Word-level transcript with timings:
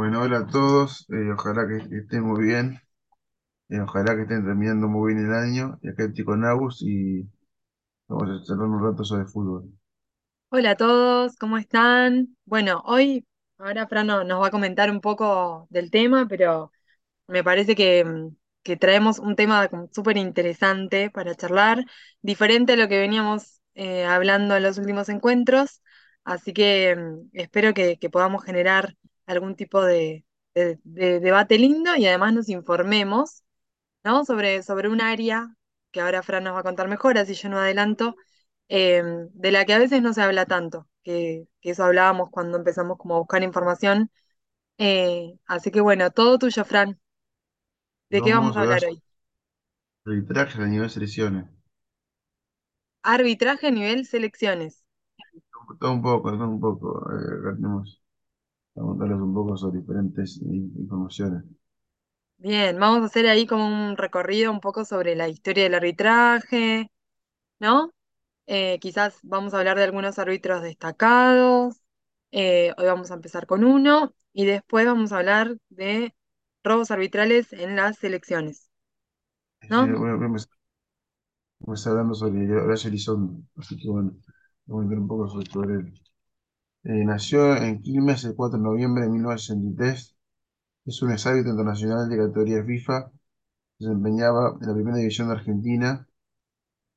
Bueno, 0.00 0.22
hola 0.22 0.38
a 0.38 0.46
todos, 0.46 1.04
eh, 1.10 1.30
ojalá 1.30 1.68
que, 1.68 1.76
estén 1.94 2.22
muy 2.22 2.42
bien, 2.46 2.80
eh, 3.68 3.80
ojalá 3.80 4.16
que 4.16 4.22
estén 4.22 4.46
terminando 4.46 4.88
muy 4.88 5.12
bien 5.14 5.26
el 5.26 5.34
año. 5.34 5.78
Y 5.82 5.90
acá 5.90 6.04
estoy 6.04 6.24
con 6.24 6.42
Agus 6.46 6.80
y 6.80 7.28
vamos 8.08 8.30
a 8.42 8.44
charlar 8.46 8.68
un 8.68 8.82
rato 8.82 9.04
sobre 9.04 9.26
fútbol. 9.26 9.70
Hola 10.48 10.70
a 10.70 10.76
todos, 10.76 11.36
¿cómo 11.36 11.58
están? 11.58 12.34
Bueno, 12.46 12.82
hoy, 12.86 13.26
ahora 13.58 13.86
Fran 13.88 14.06
no- 14.06 14.24
nos 14.24 14.42
va 14.42 14.46
a 14.46 14.50
comentar 14.50 14.90
un 14.90 15.02
poco 15.02 15.66
del 15.70 15.90
tema, 15.90 16.26
pero 16.26 16.72
me 17.28 17.44
parece 17.44 17.76
que, 17.76 18.06
traemos 18.80 19.18
un 19.18 19.36
tema 19.36 19.68
súper 19.92 20.16
interesante 20.16 21.10
para 21.10 21.34
charlar, 21.34 21.84
diferente 22.22 22.72
a 22.72 22.76
lo 22.76 22.88
que 22.88 23.00
veníamos 23.00 23.60
eh, 23.74 24.06
hablando 24.06 24.56
en 24.56 24.62
los 24.62 24.78
últimos 24.78 25.10
encuentros, 25.10 25.82
así 26.24 26.54
que 26.54 26.96
mm, 26.96 27.30
espero 27.34 27.74
que 27.74 27.98
podamos 28.10 28.44
generar 28.44 28.96
algún 29.30 29.56
tipo 29.56 29.82
de, 29.84 30.24
de- 30.54 30.78
de 30.84 31.20
debate 31.20 31.58
lindo 31.58 31.96
y 31.96 32.06
además 32.06 32.34
nos 32.34 32.48
informemos, 32.48 33.44
¿no? 34.04 34.24
Sobre, 34.24 34.62
sobre 34.62 34.88
un 34.88 35.00
área 35.00 35.48
que 35.92 36.00
ahora 36.00 36.22
Fran 36.22 36.44
nos 36.44 36.54
va 36.54 36.60
a 36.60 36.62
contar 36.62 36.88
mejor, 36.88 37.18
así 37.18 37.34
yo 37.34 37.48
no 37.48 37.58
adelanto, 37.58 38.16
eh, 38.68 39.02
de 39.32 39.52
la 39.52 39.64
que 39.66 39.74
a 39.74 39.78
veces 39.78 40.02
no 40.02 40.12
se 40.14 40.22
habla 40.22 40.46
tanto, 40.46 40.88
que, 41.04 41.46
que 41.60 41.70
eso 41.70 41.84
hablábamos 41.84 42.30
cuando 42.30 42.58
empezamos 42.58 42.98
como 42.98 43.16
a 43.16 43.18
buscar 43.20 43.42
información. 43.42 44.10
Eh, 44.78 45.34
así 45.46 45.70
que 45.72 45.80
bueno, 45.82 46.10
todo 46.12 46.38
tuyo, 46.38 46.64
Fran. 46.66 47.00
¿De 48.10 48.22
qué 48.22 48.32
vamos 48.34 48.56
a 48.56 48.60
hablar 48.60 48.84
hoy? 48.84 49.02
arbitraje 50.04 50.62
a 50.62 50.66
nivel 50.66 50.90
selecciones. 50.90 51.46
Arbitraje 53.02 53.66
a 53.66 53.70
nivel 53.72 54.06
selecciones. 54.06 54.84
Todo 55.80 55.92
un 55.92 56.02
poco, 56.02 56.30
todo 56.32 56.48
un 56.48 56.60
poco. 56.60 57.10
eh, 57.12 57.56
vamos 58.80 58.98
contarles 58.98 59.20
un 59.22 59.34
poco 59.34 59.56
sobre 59.56 59.80
diferentes 59.80 60.38
eh, 60.42 60.46
informaciones. 60.82 61.44
Bien, 62.38 62.78
vamos 62.80 63.02
a 63.02 63.06
hacer 63.06 63.26
ahí 63.26 63.46
como 63.46 63.66
un 63.66 63.96
recorrido 63.98 64.50
un 64.50 64.60
poco 64.60 64.84
sobre 64.86 65.14
la 65.14 65.28
historia 65.28 65.64
del 65.64 65.74
arbitraje, 65.74 66.90
¿no? 67.60 67.92
Eh, 68.46 68.78
quizás 68.80 69.18
vamos 69.22 69.54
a 69.54 69.58
hablar 69.60 69.78
de 69.78 69.84
algunos 69.84 70.18
árbitros 70.18 70.62
destacados. 70.62 71.76
Eh, 72.32 72.72
hoy 72.78 72.86
vamos 72.86 73.10
a 73.12 73.14
empezar 73.14 73.46
con 73.46 73.64
uno 73.64 74.14
y 74.32 74.46
después 74.46 74.86
vamos 74.86 75.12
a 75.12 75.18
hablar 75.18 75.56
de 75.70 76.14
robos 76.64 76.90
arbitrales 76.92 77.52
en 77.54 77.76
las 77.76 77.98
selecciones, 77.98 78.70
Sí, 79.62 79.68
¿no? 79.68 79.88
a, 80.10 80.16
voy 81.58 81.76
a 81.76 81.88
hablando 81.90 82.14
sobre 82.14 82.52
Horacio 82.52 82.88
Elizondo, 82.88 83.42
así 83.56 83.76
que 83.78 83.88
bueno, 83.88 84.12
vamos 84.66 84.82
a 84.82 84.84
entrar 84.84 85.00
un 85.00 85.08
poco 85.08 85.28
sobre, 85.28 85.46
sobre 85.50 85.74
él. 85.76 85.94
Eh, 86.84 87.04
nació 87.04 87.56
en 87.56 87.80
Quilmes 87.82 88.24
el 88.24 88.34
4 88.34 88.58
de 88.58 88.64
noviembre 88.64 89.04
de 89.04 89.10
1963. 89.10 90.16
Es 90.86 91.02
un 91.02 91.12
exárbitro 91.12 91.50
internacional 91.52 92.08
de 92.08 92.16
categoría 92.18 92.64
FIFA 92.64 93.10
Se 93.78 93.86
desempeñaba 93.86 94.58
en 94.60 94.68
la 94.68 94.74
primera 94.74 94.96
división 94.98 95.28
de 95.28 95.34
Argentina. 95.34 96.08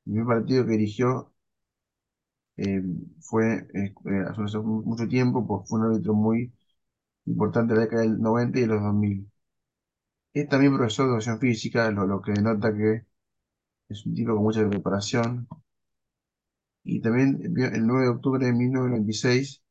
El 0.06 0.12
primer 0.14 0.26
partido 0.38 0.64
que 0.66 0.72
dirigió 0.72 1.32
eh, 2.56 2.82
fue 3.20 3.66
eh, 3.74 3.94
hace 4.28 4.58
mucho 4.58 5.08
tiempo, 5.08 5.46
pues 5.46 5.68
fue 5.68 5.80
un 5.80 5.86
árbitro 5.86 6.14
muy 6.14 6.52
importante 7.26 7.74
en 7.74 7.78
la 7.80 7.84
década 7.86 8.02
del 8.04 8.20
90 8.20 8.58
y 8.58 8.62
de 8.62 8.68
los 8.68 8.82
2000. 8.82 9.30
Es 10.34 10.48
también 10.50 10.76
profesor 10.76 11.06
de 11.06 11.12
educación 11.12 11.40
física, 11.40 11.90
lo, 11.92 12.06
lo 12.06 12.22
que 12.22 12.32
denota 12.34 12.74
que 12.76 13.06
es 13.90 14.06
un 14.06 14.14
tipo 14.14 14.34
con 14.34 14.44
mucha 14.44 14.68
preparación. 14.68 15.48
Y 16.84 17.00
también 17.00 17.40
el 17.42 17.84
9 17.86 18.04
de 18.04 18.08
octubre 18.10 18.46
de 18.46 18.52
1996, 18.52 19.63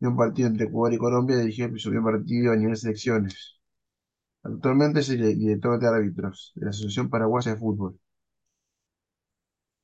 en 0.00 0.08
un 0.08 0.16
partido 0.16 0.48
entre 0.48 0.66
Ecuador 0.66 0.94
y 0.94 0.98
Colombia, 0.98 1.36
dirigió 1.38 1.68
su 1.78 1.90
primer 1.90 2.14
partido 2.14 2.52
a 2.52 2.56
nivel 2.56 2.76
selecciones. 2.76 3.60
Actualmente 4.42 5.00
es 5.00 5.10
el 5.10 5.38
director 5.38 5.78
de 5.80 5.88
árbitros 5.88 6.52
de 6.56 6.64
la 6.66 6.70
Asociación 6.70 7.10
Paraguaya 7.10 7.52
de 7.52 7.58
Fútbol. 7.58 8.00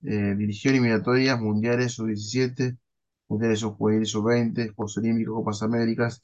Eh, 0.03 0.34
dirigió 0.37 0.71
eliminatorias 0.71 1.41
mundiales 1.41 1.93
sub-17, 1.94 2.77
mundiales 3.28 3.61
sub-juvenil 3.61 4.06
sub-20, 4.06 4.69
Juegos 4.75 4.99
Olímpicos, 4.99 5.34
Copas 5.37 5.62
Américas, 5.62 6.22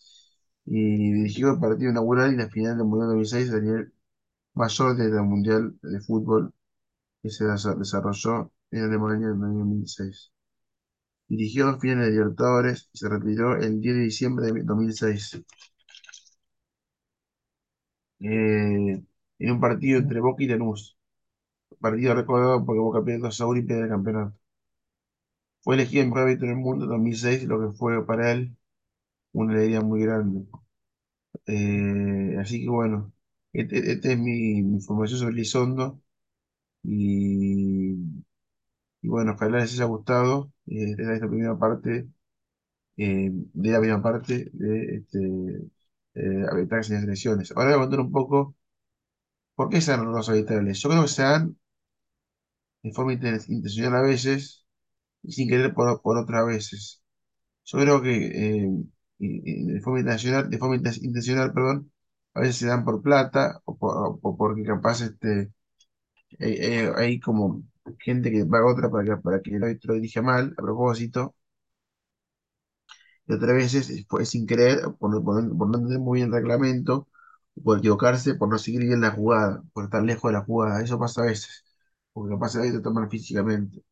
y 0.66 1.12
dirigió 1.14 1.52
el 1.52 1.58
partido 1.60 1.90
inaugural 1.90 2.32
y 2.34 2.36
la 2.36 2.48
final 2.50 2.76
del 2.76 2.86
Mundial 2.86 3.08
2006 3.08 3.50
a 3.52 3.60
nivel 3.60 3.92
mayor 4.54 4.96
de 4.96 5.10
la 5.10 5.22
Mundial 5.22 5.74
de 5.82 6.00
Fútbol 6.00 6.54
que 7.22 7.30
se 7.30 7.44
desa- 7.46 7.76
desarrolló 7.76 8.52
en 8.72 8.84
Alemania 8.84 9.28
en 9.28 9.36
el 9.36 9.44
año 9.44 9.58
2006. 9.60 10.32
Dirigió 11.30 11.64
dos 11.64 11.80
finales 11.80 12.08
de 12.08 12.12
Libertadores 12.12 12.90
y 12.92 12.98
se 12.98 13.08
retiró 13.08 13.56
el 13.56 13.80
10 13.80 13.94
de 13.96 14.02
diciembre 14.02 14.52
de 14.52 14.62
2006. 14.64 15.42
Eh, 18.20 19.02
en 19.38 19.50
un 19.50 19.60
partido 19.60 19.98
entre 19.98 20.20
Boca 20.20 20.42
y 20.44 20.46
Lanús, 20.48 20.96
partido 21.80 22.14
recordado 22.14 22.64
porque 22.66 22.80
Boca 22.80 23.04
perdió 23.04 23.20
2 23.26 23.40
a 23.42 23.46
1 23.46 23.60
y 23.60 23.62
pierde 23.64 23.84
el 23.84 23.90
campeonato. 23.90 24.36
Fue 25.62 25.74
elegido 25.74 26.02
el 26.02 26.08
mejor 26.08 26.22
árbitro 26.22 26.48
del 26.48 26.56
mundo 26.58 26.84
en 26.84 26.90
2006, 26.90 27.44
lo 27.44 27.60
que 27.60 27.76
fue 27.76 28.04
para 28.06 28.32
él 28.32 28.56
una 29.32 29.54
alegría 29.54 29.80
muy 29.82 30.02
grande. 30.02 30.46
Eh, 31.46 32.36
así 32.38 32.62
que 32.62 32.68
bueno, 32.70 33.12
este, 33.52 33.92
este 33.92 34.12
es 34.12 34.18
mi, 34.18 34.58
información 34.58 35.20
sobre 35.20 35.32
Elizondo 35.34 36.00
y, 36.82 37.79
y 39.02 39.08
bueno, 39.08 39.32
ojalá 39.32 39.58
les 39.60 39.72
haya 39.74 39.84
gustado. 39.86 40.52
Eh, 40.66 40.94
esta 40.98 41.28
primera 41.28 41.58
parte, 41.58 42.08
eh, 42.96 43.30
de 43.32 43.70
la 43.72 43.80
primera 43.80 44.02
parte 44.02 44.50
de 44.52 44.96
este, 44.96 45.18
eh, 46.14 46.82
selecciones. 46.84 47.52
Ahora 47.52 47.70
voy 47.70 47.76
a 47.76 47.80
contar 47.82 48.00
un 48.00 48.12
poco 48.12 48.56
por 49.54 49.68
qué 49.70 49.80
se 49.80 49.92
dan 49.92 50.12
los 50.12 50.28
arbitrales. 50.28 50.80
Yo 50.80 50.88
creo 50.90 51.02
que 51.02 51.08
se 51.08 51.22
dan 51.22 51.56
de 52.82 52.92
forma 52.92 53.12
inten- 53.14 53.44
intencional 53.48 53.96
a 53.96 54.02
veces 54.02 54.64
y 55.22 55.32
sin 55.32 55.48
querer 55.48 55.74
por, 55.74 56.02
por 56.02 56.18
otras 56.18 56.46
veces. 56.46 57.02
Yo 57.66 57.78
creo 57.80 58.02
que 58.02 58.64
eh, 58.64 58.70
de 59.18 59.80
forma 59.82 60.00
intencional, 60.00 60.50
de 60.50 60.58
forma 60.58 60.76
inten- 60.76 61.02
intencional, 61.04 61.52
perdón, 61.54 61.92
a 62.34 62.40
veces 62.40 62.56
se 62.58 62.66
dan 62.68 62.84
por 62.84 63.02
plata 63.02 63.62
o, 63.64 63.76
por- 63.78 64.20
porque 64.38 64.64
capaz 64.64 65.02
este, 65.02 65.52
hay- 66.40 66.58
hay 66.96 67.20
como 67.20 67.62
gente 67.98 68.30
que 68.30 68.44
paga 68.46 68.66
otra 68.72 68.90
para 68.90 69.04
que, 69.04 69.16
para 69.22 69.42
que 69.42 69.54
el 69.56 69.62
árbitro 69.64 69.94
dirija 69.94 70.22
mal 70.22 70.54
a 70.58 70.62
propósito, 70.62 71.34
y 73.26 73.32
otras 73.34 73.54
veces 73.54 73.90
es, 73.90 74.06
fue 74.08 74.24
sin 74.26 74.46
querer, 74.46 74.80
por, 74.98 75.22
por, 75.24 75.56
por 75.56 75.68
no 75.68 75.78
entender 75.78 75.98
muy 76.00 76.18
bien 76.20 76.28
el 76.28 76.34
reglamento, 76.34 77.08
por 77.62 77.78
equivocarse, 77.78 78.34
por 78.34 78.48
no 78.48 78.58
seguir 78.58 78.80
bien 78.82 79.00
la 79.00 79.10
jugada, 79.12 79.62
por 79.72 79.84
estar 79.84 80.02
lejos 80.02 80.30
de 80.30 80.38
la 80.38 80.44
jugada. 80.44 80.82
Eso 80.82 80.98
pasa 80.98 81.22
a 81.22 81.26
veces, 81.26 81.64
porque 82.12 82.34
capaz 82.34 82.54
el 82.56 82.62
árbitro 82.62 82.82
toma 82.82 83.08
físicamente. 83.08 83.82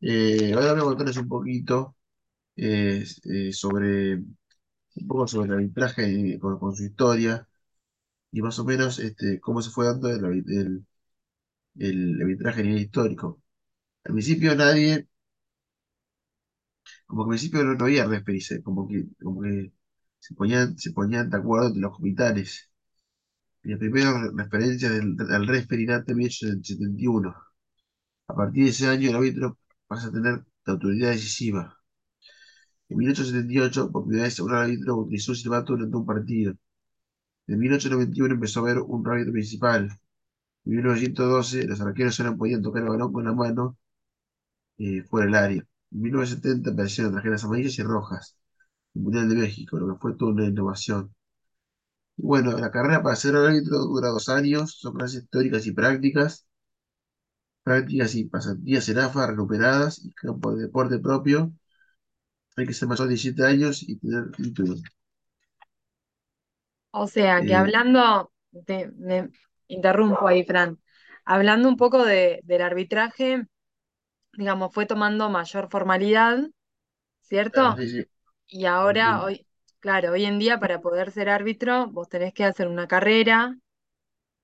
Eh, 0.00 0.52
ahora 0.54 0.72
voy 0.74 0.80
a 0.82 0.84
contarles 0.84 1.16
un 1.16 1.28
poquito 1.28 1.96
eh, 2.56 3.04
sobre 3.52 4.16
un 4.16 5.08
poco 5.08 5.26
sobre 5.28 5.48
el 5.48 5.54
arbitraje 5.54 6.38
con, 6.40 6.58
con 6.58 6.74
su 6.76 6.84
historia 6.84 7.48
y 8.32 8.42
más 8.42 8.58
o 8.60 8.64
menos 8.64 8.98
este, 9.00 9.40
cómo 9.40 9.62
se 9.62 9.70
fue 9.70 9.86
dando 9.86 10.08
el, 10.10 10.24
el, 10.26 10.86
el 11.78 12.20
arbitraje 12.22 12.60
a 12.60 12.64
nivel 12.64 12.82
histórico. 12.82 13.42
Al 14.04 14.12
principio 14.14 14.54
nadie, 14.56 15.08
como 17.06 17.22
que 17.24 17.26
al 17.26 17.30
principio 17.38 17.64
no, 17.64 17.84
había 17.84 18.06
referees, 18.06 18.50
eh, 18.52 18.62
como 18.62 18.86
que, 18.88 19.04
como 19.22 19.42
que 19.42 19.72
se 20.18 20.34
ponían, 20.34 20.76
se 20.78 20.92
ponían 20.92 21.30
de 21.30 21.36
acuerdo 21.38 21.68
entre 21.68 21.82
los 21.82 21.96
capitanes. 21.96 22.70
Y 23.64 23.70
la 23.70 23.78
primera 23.78 24.12
re- 24.20 24.30
referencia 24.44 24.90
del, 24.90 25.16
del 25.16 25.46
referee 25.48 25.84
en 26.06 26.16
1971. 26.16 27.34
A 28.28 28.34
partir 28.36 28.64
de 28.64 28.70
ese 28.70 28.88
año 28.88 29.10
el 29.10 29.16
árbitro 29.16 29.58
pasa 29.88 30.08
a 30.08 30.12
tener 30.12 30.44
la 30.66 30.72
autoridad 30.74 31.10
decisiva. 31.12 31.78
En 32.88 32.96
1878, 32.98 33.90
por 33.92 34.04
primera 34.04 34.24
vez 34.24 34.38
un 34.40 34.52
árbitro 34.54 34.96
utilizó 34.98 35.32
un 35.32 35.36
silbato 35.36 35.72
durante 35.74 35.96
un 35.96 36.06
partido. 36.06 36.54
En 37.48 37.58
1891 37.60 38.34
empezó 38.34 38.60
a 38.60 38.64
haber 38.64 38.78
un 38.80 39.08
árbitro 39.08 39.32
principal. 39.32 39.90
En 40.66 40.72
1912, 40.72 41.66
los 41.66 41.80
arqueros 41.80 42.14
solo 42.14 42.36
podían 42.36 42.60
tocar 42.62 42.82
el 42.82 42.90
balón 42.90 43.10
con 43.12 43.24
la 43.24 43.32
mano 43.32 43.78
eh, 44.78 45.02
fuera 45.04 45.26
del 45.26 45.34
área. 45.34 45.66
En 45.92 46.00
1970 46.02 46.70
aparecieron 46.70 47.14
tarjetas 47.14 47.44
amarillas 47.44 47.78
y 47.78 47.82
rojas, 47.82 48.36
el 48.94 49.02
Mundial 49.02 49.28
de 49.28 49.36
México, 49.36 49.78
lo 49.78 49.94
que 49.94 50.00
fue 50.00 50.14
toda 50.16 50.32
una 50.32 50.46
innovación. 50.46 51.14
Y 52.18 52.22
bueno, 52.26 52.52
la 52.58 52.70
carrera 52.70 53.02
para 53.02 53.16
ser 53.16 53.36
árbitro 53.36 53.78
dura 53.78 54.08
dos 54.08 54.28
años, 54.28 54.76
son 54.78 54.94
clases 54.94 55.26
teóricas 55.30 55.66
y 55.66 55.72
prácticas, 55.72 56.46
prácticas 57.64 58.14
y 58.14 58.24
pasantías 58.24 58.88
en 58.88 58.98
AFA 58.98 59.26
recuperadas 59.26 60.02
y 60.04 60.10
campo 60.12 60.54
de 60.54 60.62
deporte 60.62 60.98
propio. 60.98 61.52
Hay 62.56 62.66
que 62.66 62.74
ser 62.74 62.86
mayor 62.88 63.06
de 63.06 63.14
17 63.14 63.44
años 63.46 63.82
y 63.82 63.96
tener 63.98 64.30
título. 64.32 64.74
O 66.92 67.06
sea, 67.06 67.44
que 67.44 67.54
Eh, 67.54 67.54
hablando, 67.54 68.32
me 68.96 69.30
interrumpo 69.68 70.26
ahí, 70.28 70.44
Fran, 70.44 70.80
hablando 71.24 71.68
un 71.68 71.76
poco 71.76 72.04
de, 72.04 72.40
del 72.44 72.62
arbitraje, 72.62 73.46
digamos, 74.34 74.72
fue 74.74 74.86
tomando 74.86 75.30
mayor 75.30 75.68
formalidad, 75.70 76.38
¿cierto? 77.22 77.76
sí, 77.76 77.88
sí, 77.88 78.06
Y 78.48 78.66
ahora, 78.66 79.22
hoy, 79.22 79.46
claro, 79.80 80.12
hoy 80.12 80.24
en 80.26 80.38
día 80.40 80.60
para 80.60 80.80
poder 80.80 81.12
ser 81.12 81.28
árbitro 81.30 81.88
vos 81.88 82.08
tenés 82.08 82.34
que 82.34 82.44
hacer 82.44 82.68
una 82.68 82.88
carrera, 82.88 83.56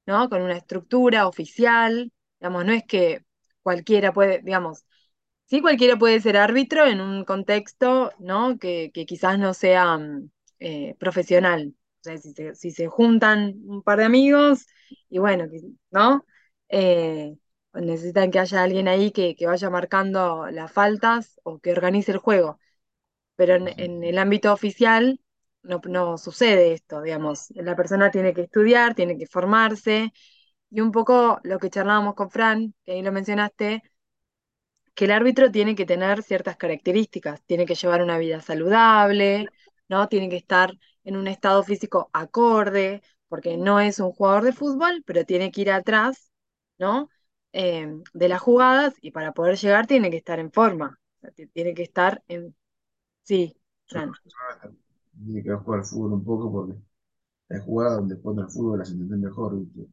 ¿no? 0.07 0.29
Con 0.29 0.43
una 0.43 0.57
estructura 0.57 1.27
oficial, 1.29 2.13
digamos, 2.41 2.65
no 2.65 2.73
es 2.73 2.85
que 2.87 3.25
cualquiera 3.63 4.13
puede, 4.13 4.41
digamos, 4.43 4.85
sí 5.47 5.61
cualquiera 5.61 5.99
puede 5.99 6.21
ser 6.21 6.37
árbitro 6.37 6.87
en 6.87 7.01
un 7.01 7.25
contexto, 7.25 8.13
¿no? 8.19 8.59
Que, 8.59 8.91
que 8.95 9.07
quizás 9.07 9.39
no 9.39 9.55
sea 9.55 9.99
mm, 9.99 10.31
eh, 10.61 10.97
profesional. 10.99 11.75
O 12.03 12.05
sea, 12.05 12.19
si 12.19 12.33
se, 12.35 12.55
si 12.55 12.71
se 12.73 12.89
juntan 12.89 13.55
un 13.67 13.83
par 13.83 13.99
de 13.99 14.05
amigos 14.05 14.67
y 15.09 15.19
bueno, 15.19 15.47
¿no? 15.91 16.25
Eh, 16.69 17.37
necesitan 17.75 18.31
que 18.31 18.39
haya 18.41 18.63
alguien 18.63 18.89
ahí 18.89 19.13
que, 19.13 19.37
que 19.37 19.47
vaya 19.47 19.71
marcando 19.71 20.47
las 20.51 20.73
faltas 20.73 21.41
o 21.45 21.59
que 21.61 21.73
organice 21.73 22.13
el 22.13 22.19
juego. 22.19 22.59
Pero 23.37 23.55
en, 23.57 23.69
en 23.81 24.05
el 24.05 24.19
ámbito 24.19 24.53
oficial 24.53 25.21
no, 25.63 25.81
no 25.87 26.19
sucede 26.19 26.73
esto, 26.75 27.03
digamos. 27.03 27.49
La 27.51 27.77
persona 27.77 28.11
tiene 28.11 28.35
que 28.35 28.43
estudiar, 28.43 28.95
tiene 28.95 29.19
que 29.19 29.27
formarse 29.27 30.13
y 30.71 30.81
un 30.83 30.93
poco 30.93 31.41
lo 31.45 31.59
que 31.61 31.71
charlábamos 31.71 32.15
con 32.15 32.31
Fran, 32.31 32.75
que 32.85 32.93
ahí 32.93 33.03
lo 33.03 33.13
mencionaste, 33.13 33.83
que 34.95 35.05
el 35.07 35.13
árbitro 35.13 35.51
tiene 35.51 35.75
que 35.75 35.87
tener 35.87 36.23
ciertas 36.23 36.57
características, 36.57 37.43
tiene 37.47 37.67
que 37.67 37.75
llevar 37.75 38.03
una 38.03 38.19
vida 38.19 38.41
saludable, 38.41 39.49
¿no? 39.89 40.09
Tiene 40.09 40.29
que 40.29 40.37
estar 40.37 40.73
en 41.05 41.17
un 41.17 41.27
estado 41.29 41.63
físico 41.65 42.11
acorde, 42.13 43.03
porque 43.29 43.57
no 43.57 43.81
es 43.81 43.99
un 44.01 44.13
jugador 44.13 44.45
de 44.45 44.53
fútbol, 44.53 45.03
pero 45.07 45.25
tiene 45.25 45.51
que 45.51 45.63
ir 45.63 45.71
atrás, 45.73 46.33
¿no? 46.79 47.09
Eh, 47.53 47.89
de 48.15 48.29
las 48.29 48.41
jugadas 48.41 48.95
y 49.03 49.11
para 49.13 49.33
poder 49.35 49.57
llegar 49.59 49.87
tiene 49.87 50.11
que 50.11 50.17
estar 50.17 50.39
en 50.39 50.51
forma, 50.53 50.99
o 51.19 51.21
sea, 51.21 51.31
ti- 51.33 51.47
tiene 51.49 51.75
que 51.75 51.83
estar 51.83 52.23
en... 52.29 52.55
Sí, 53.25 53.57
Fran, 53.89 54.19
Tiene 55.25 55.43
que 55.43 55.55
jugar 55.55 55.81
al 55.81 55.87
fútbol 55.87 56.13
un 56.13 56.23
poco 56.25 56.53
porque 56.53 56.75
hay 57.51 57.61
jugadas 57.61 57.99
donde 57.99 58.19
cuando 58.21 58.43
el 58.43 58.51
fútbol 58.51 58.81
las 58.81 58.91
entienden 58.91 59.23
mejor, 59.23 59.59
¿viste? 59.59 59.89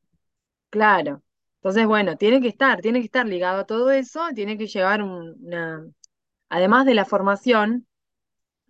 claro. 0.69 1.23
Entonces, 1.57 1.85
bueno, 1.87 2.15
tiene 2.17 2.41
que 2.41 2.47
estar, 2.47 2.79
tiene 2.81 2.99
que 2.99 3.05
estar 3.05 3.25
ligado 3.27 3.59
a 3.61 3.65
todo 3.65 3.91
eso, 3.91 4.21
tiene 4.33 4.57
que 4.57 4.67
llevar 4.67 5.01
un- 5.03 5.35
una, 5.45 5.85
además 6.49 6.85
de 6.85 6.95
la 6.95 7.05
formación, 7.05 7.87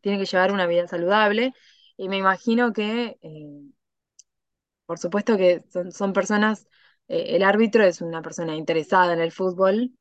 tiene 0.01 0.19
que 0.19 0.25
llevar 0.25 0.51
una 0.53 0.68
vida 0.68 0.88
saludable 0.88 1.53
y 2.00 2.10
me 2.10 2.18
imagino 2.18 2.74
que, 2.74 3.19
eh, 3.22 3.72
por 4.86 4.98
supuesto 5.00 5.38
que 5.38 5.62
son, 5.72 5.92
son 5.92 6.13
personas, 6.13 6.68
eh, 7.07 7.36
el 7.36 7.44
árbitro 7.44 7.84
es 7.84 8.01
una 8.01 8.22
persona 8.22 8.56
interesada 8.56 9.13
en 9.13 9.19
el 9.22 9.31
fútbol, 9.31 9.92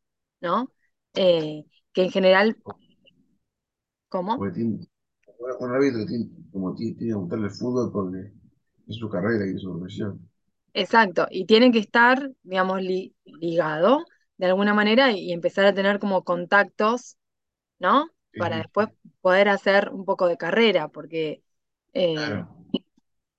¿no? 0.41 0.73
Eh, 1.15 1.65
que 1.93 2.03
en 2.05 2.11
general, 2.11 2.57
¿cómo? 4.09 4.35
Porque 4.35 4.55
tiene, 4.55 4.79
un 5.61 5.71
árbitro 5.71 6.07
tiene, 6.07 6.31
como 6.51 6.75
tiene, 6.75 6.95
tiene 6.97 7.13
que 7.13 7.19
gustarle 7.19 7.47
el 7.49 7.53
fútbol 7.53 7.93
porque 7.93 8.33
es 8.89 8.97
su 8.97 9.09
carrera 9.11 9.47
y 9.47 9.55
es 9.55 9.61
su 9.63 9.71
profesión. 9.79 10.27
Exacto, 10.75 11.27
y 11.31 11.47
tiene 11.47 11.73
que 11.73 11.79
estar, 11.81 12.31
digamos, 12.43 12.81
li- 12.83 13.15
ligado 13.25 14.05
de 14.37 14.47
alguna 14.47 14.75
manera 14.75 15.11
y 15.13 15.33
empezar 15.33 15.67
a 15.67 15.75
tener 15.75 15.99
como 15.99 16.23
contactos, 16.25 17.17
¿no? 17.81 18.09
Para 18.37 18.59
después 18.59 18.89
poder 19.23 19.49
hacer 19.51 19.91
un 19.91 20.05
poco 20.07 20.29
de 20.29 20.39
carrera, 20.39 20.89
porque 20.89 21.43
eh, 21.95 22.45
claro. 22.47 22.49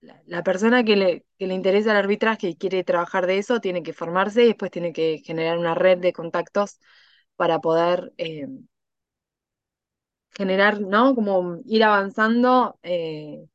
la, 0.01 0.21
la 0.25 0.43
persona 0.43 0.83
que 0.83 0.95
le, 0.95 1.25
que 1.37 1.47
le 1.47 1.53
interesa 1.55 1.91
el 1.91 1.97
arbitraje 1.97 2.49
y 2.49 2.55
quiere 2.55 2.83
trabajar 2.83 3.27
de 3.27 3.37
eso, 3.39 3.59
tiene 3.61 3.83
que 3.83 3.93
formarse 3.93 4.43
y 4.43 4.47
después 4.47 4.71
tiene 4.71 4.93
que 4.93 5.19
generar 5.25 5.57
una 5.57 5.75
red 5.75 5.97
de 5.99 6.13
contactos 6.13 6.79
para 7.35 7.59
poder 7.61 8.13
eh, 8.17 8.47
generar, 10.31 10.81
¿no? 10.81 11.15
Como 11.15 11.59
ir 11.65 11.83
avanzando 11.83 12.79
eh, 12.83 13.45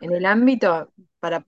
en 0.00 0.12
el 0.12 0.26
ámbito 0.26 0.92
para 1.20 1.46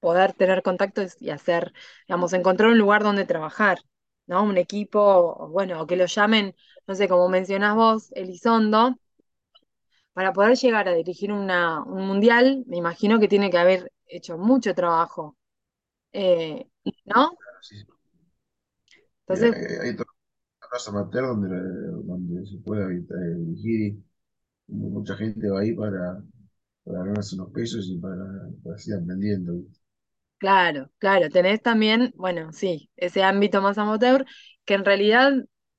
poder 0.00 0.34
tener 0.34 0.62
contactos 0.62 1.20
y 1.20 1.30
hacer, 1.30 1.72
digamos, 2.08 2.32
encontrar 2.32 2.70
un 2.70 2.78
lugar 2.78 3.02
donde 3.04 3.26
trabajar, 3.26 3.78
¿no? 4.26 4.44
Un 4.44 4.58
equipo, 4.58 5.00
o 5.00 5.48
bueno, 5.50 5.82
o 5.82 5.86
que 5.88 5.96
lo 5.96 6.06
llamen, 6.06 6.56
no 6.86 6.94
sé, 6.94 7.08
como 7.08 7.28
mencionás 7.28 7.74
vos, 7.76 8.12
Elizondo, 8.14 8.98
para 10.16 10.34
poder 10.34 10.56
llegar 10.58 10.88
a 10.88 10.94
dirigir 10.94 11.32
una, 11.32 11.84
un 11.84 12.08
mundial, 12.08 12.64
me 12.68 12.78
imagino 12.78 13.20
que 13.20 13.28
tiene 13.28 13.50
que 13.52 13.58
haber 13.58 13.92
hecho 14.08 14.38
mucho 14.38 14.74
trabajo 14.74 15.38
eh, 16.12 16.68
¿no? 17.06 17.38
Sí, 17.60 17.76
sí. 17.78 17.86
Y 19.30 19.38
hay, 19.40 19.46
Entonces, 19.46 19.56
hay, 19.82 19.96
torneos 20.40 20.88
amateur 20.88 21.26
donde, 21.28 21.48
donde 22.06 22.46
se 22.46 22.58
puede 22.58 22.84
evitar- 22.84 23.18
dirigir 23.38 23.98
y 24.68 24.74
mucha 24.74 25.16
gente 25.16 25.48
va 25.50 25.60
ahí 25.60 25.74
para, 25.74 26.22
para 26.84 27.00
ganarse 27.04 27.36
unos 27.36 27.52
pesos 27.52 27.86
y 27.90 27.98
para, 27.98 28.24
para 28.64 28.78
seguir 28.78 29.00
aprendiendo. 29.02 29.54
claro, 30.38 30.90
claro, 30.98 31.28
tenés 31.30 31.62
también, 31.62 32.12
bueno, 32.16 32.52
sí, 32.52 32.90
ese 32.96 33.22
ámbito 33.22 33.62
más 33.62 33.78
amateur, 33.78 34.26
que 34.64 34.74
en 34.74 34.84
realidad 34.84 35.32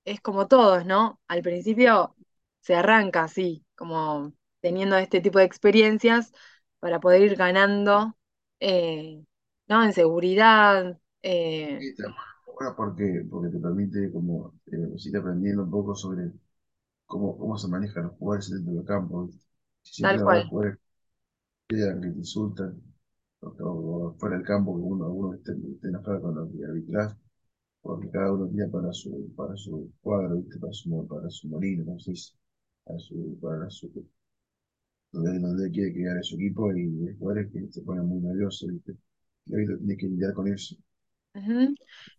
es 0.06 0.22
como 0.22 0.48
todos, 0.48 0.86
¿no? 0.86 1.22
Al 1.28 1.42
principio 1.42 2.16
se 2.62 2.76
arranca 2.76 3.24
así, 3.24 3.66
como 3.78 4.34
teniendo 4.62 4.98
este 4.98 5.22
tipo 5.22 5.40
de 5.40 5.46
experiencias 5.46 6.34
para 6.80 7.00
poder 7.02 7.24
ir 7.24 7.38
ganando, 7.38 8.18
eh, 8.62 9.24
¿no? 9.68 9.84
En 9.86 9.94
seguridad, 9.94 11.00
eh, 11.24 11.80
Y 11.80 11.90
está 11.90 12.04
bueno 12.46 12.76
porque, 12.76 13.26
porque 13.30 13.50
te 13.50 13.60
permite 13.60 14.12
como 14.12 14.54
eh, 14.68 14.98
seguir 14.98 15.18
aprendiendo 15.18 15.64
un 15.64 15.72
poco 15.72 15.96
sobre 15.96 16.32
cómo, 17.08 17.38
cómo 17.38 17.58
se 17.58 17.68
manejan 17.70 18.06
los 18.06 18.14
jugadores 18.18 18.52
dentro 18.52 18.74
del 18.76 18.86
campo. 18.86 19.30
tal 20.02 20.20
siempre 20.20 20.22
haber 20.22 20.42
cual. 20.42 20.50
jugadores 20.50 20.80
que 21.68 21.78
quedan, 21.78 22.02
que 22.02 22.10
te 22.12 22.18
insultan, 22.20 22.82
o, 23.42 23.48
o 24.10 24.16
fuera 24.20 24.38
del 24.38 24.46
campo, 24.48 24.76
que 24.78 24.84
uno, 24.84 25.10
uno 25.12 25.36
esté, 25.36 25.54
esté 25.54 25.90
enojado 25.90 26.22
con 26.24 26.36
los 26.36 26.50
arbitrás, 26.70 27.18
porque 27.82 28.10
cada 28.12 28.34
uno 28.34 28.50
tira 28.50 28.70
para 28.72 28.94
su, 28.94 29.34
para 29.36 29.56
su 29.58 29.92
cuadro, 30.02 30.38
¿viste? 30.38 30.60
Para 30.60 30.74
su, 30.74 31.08
para 31.08 31.30
su 31.32 31.50
molino, 31.50 31.86
como 31.86 32.00
se 32.00 32.14
para 32.88 33.00
su, 33.00 33.38
para 33.42 33.70
su, 33.70 33.92
donde, 35.12 35.38
donde 35.40 35.70
quiere 35.70 35.94
que 35.94 36.02
gane 36.04 36.24
su 36.24 36.36
equipo 36.36 36.72
y 36.74 36.84
hay 37.08 37.18
jugadores 37.20 37.52
que 37.52 37.70
se 37.70 37.82
ponen 37.82 38.06
muy 38.06 38.20
nerviosos. 38.22 38.70
Y 38.72 38.80
tiene 39.46 39.98
que 39.98 40.08
lidiar 40.08 40.34
con 40.34 40.48
eso. 40.48 40.78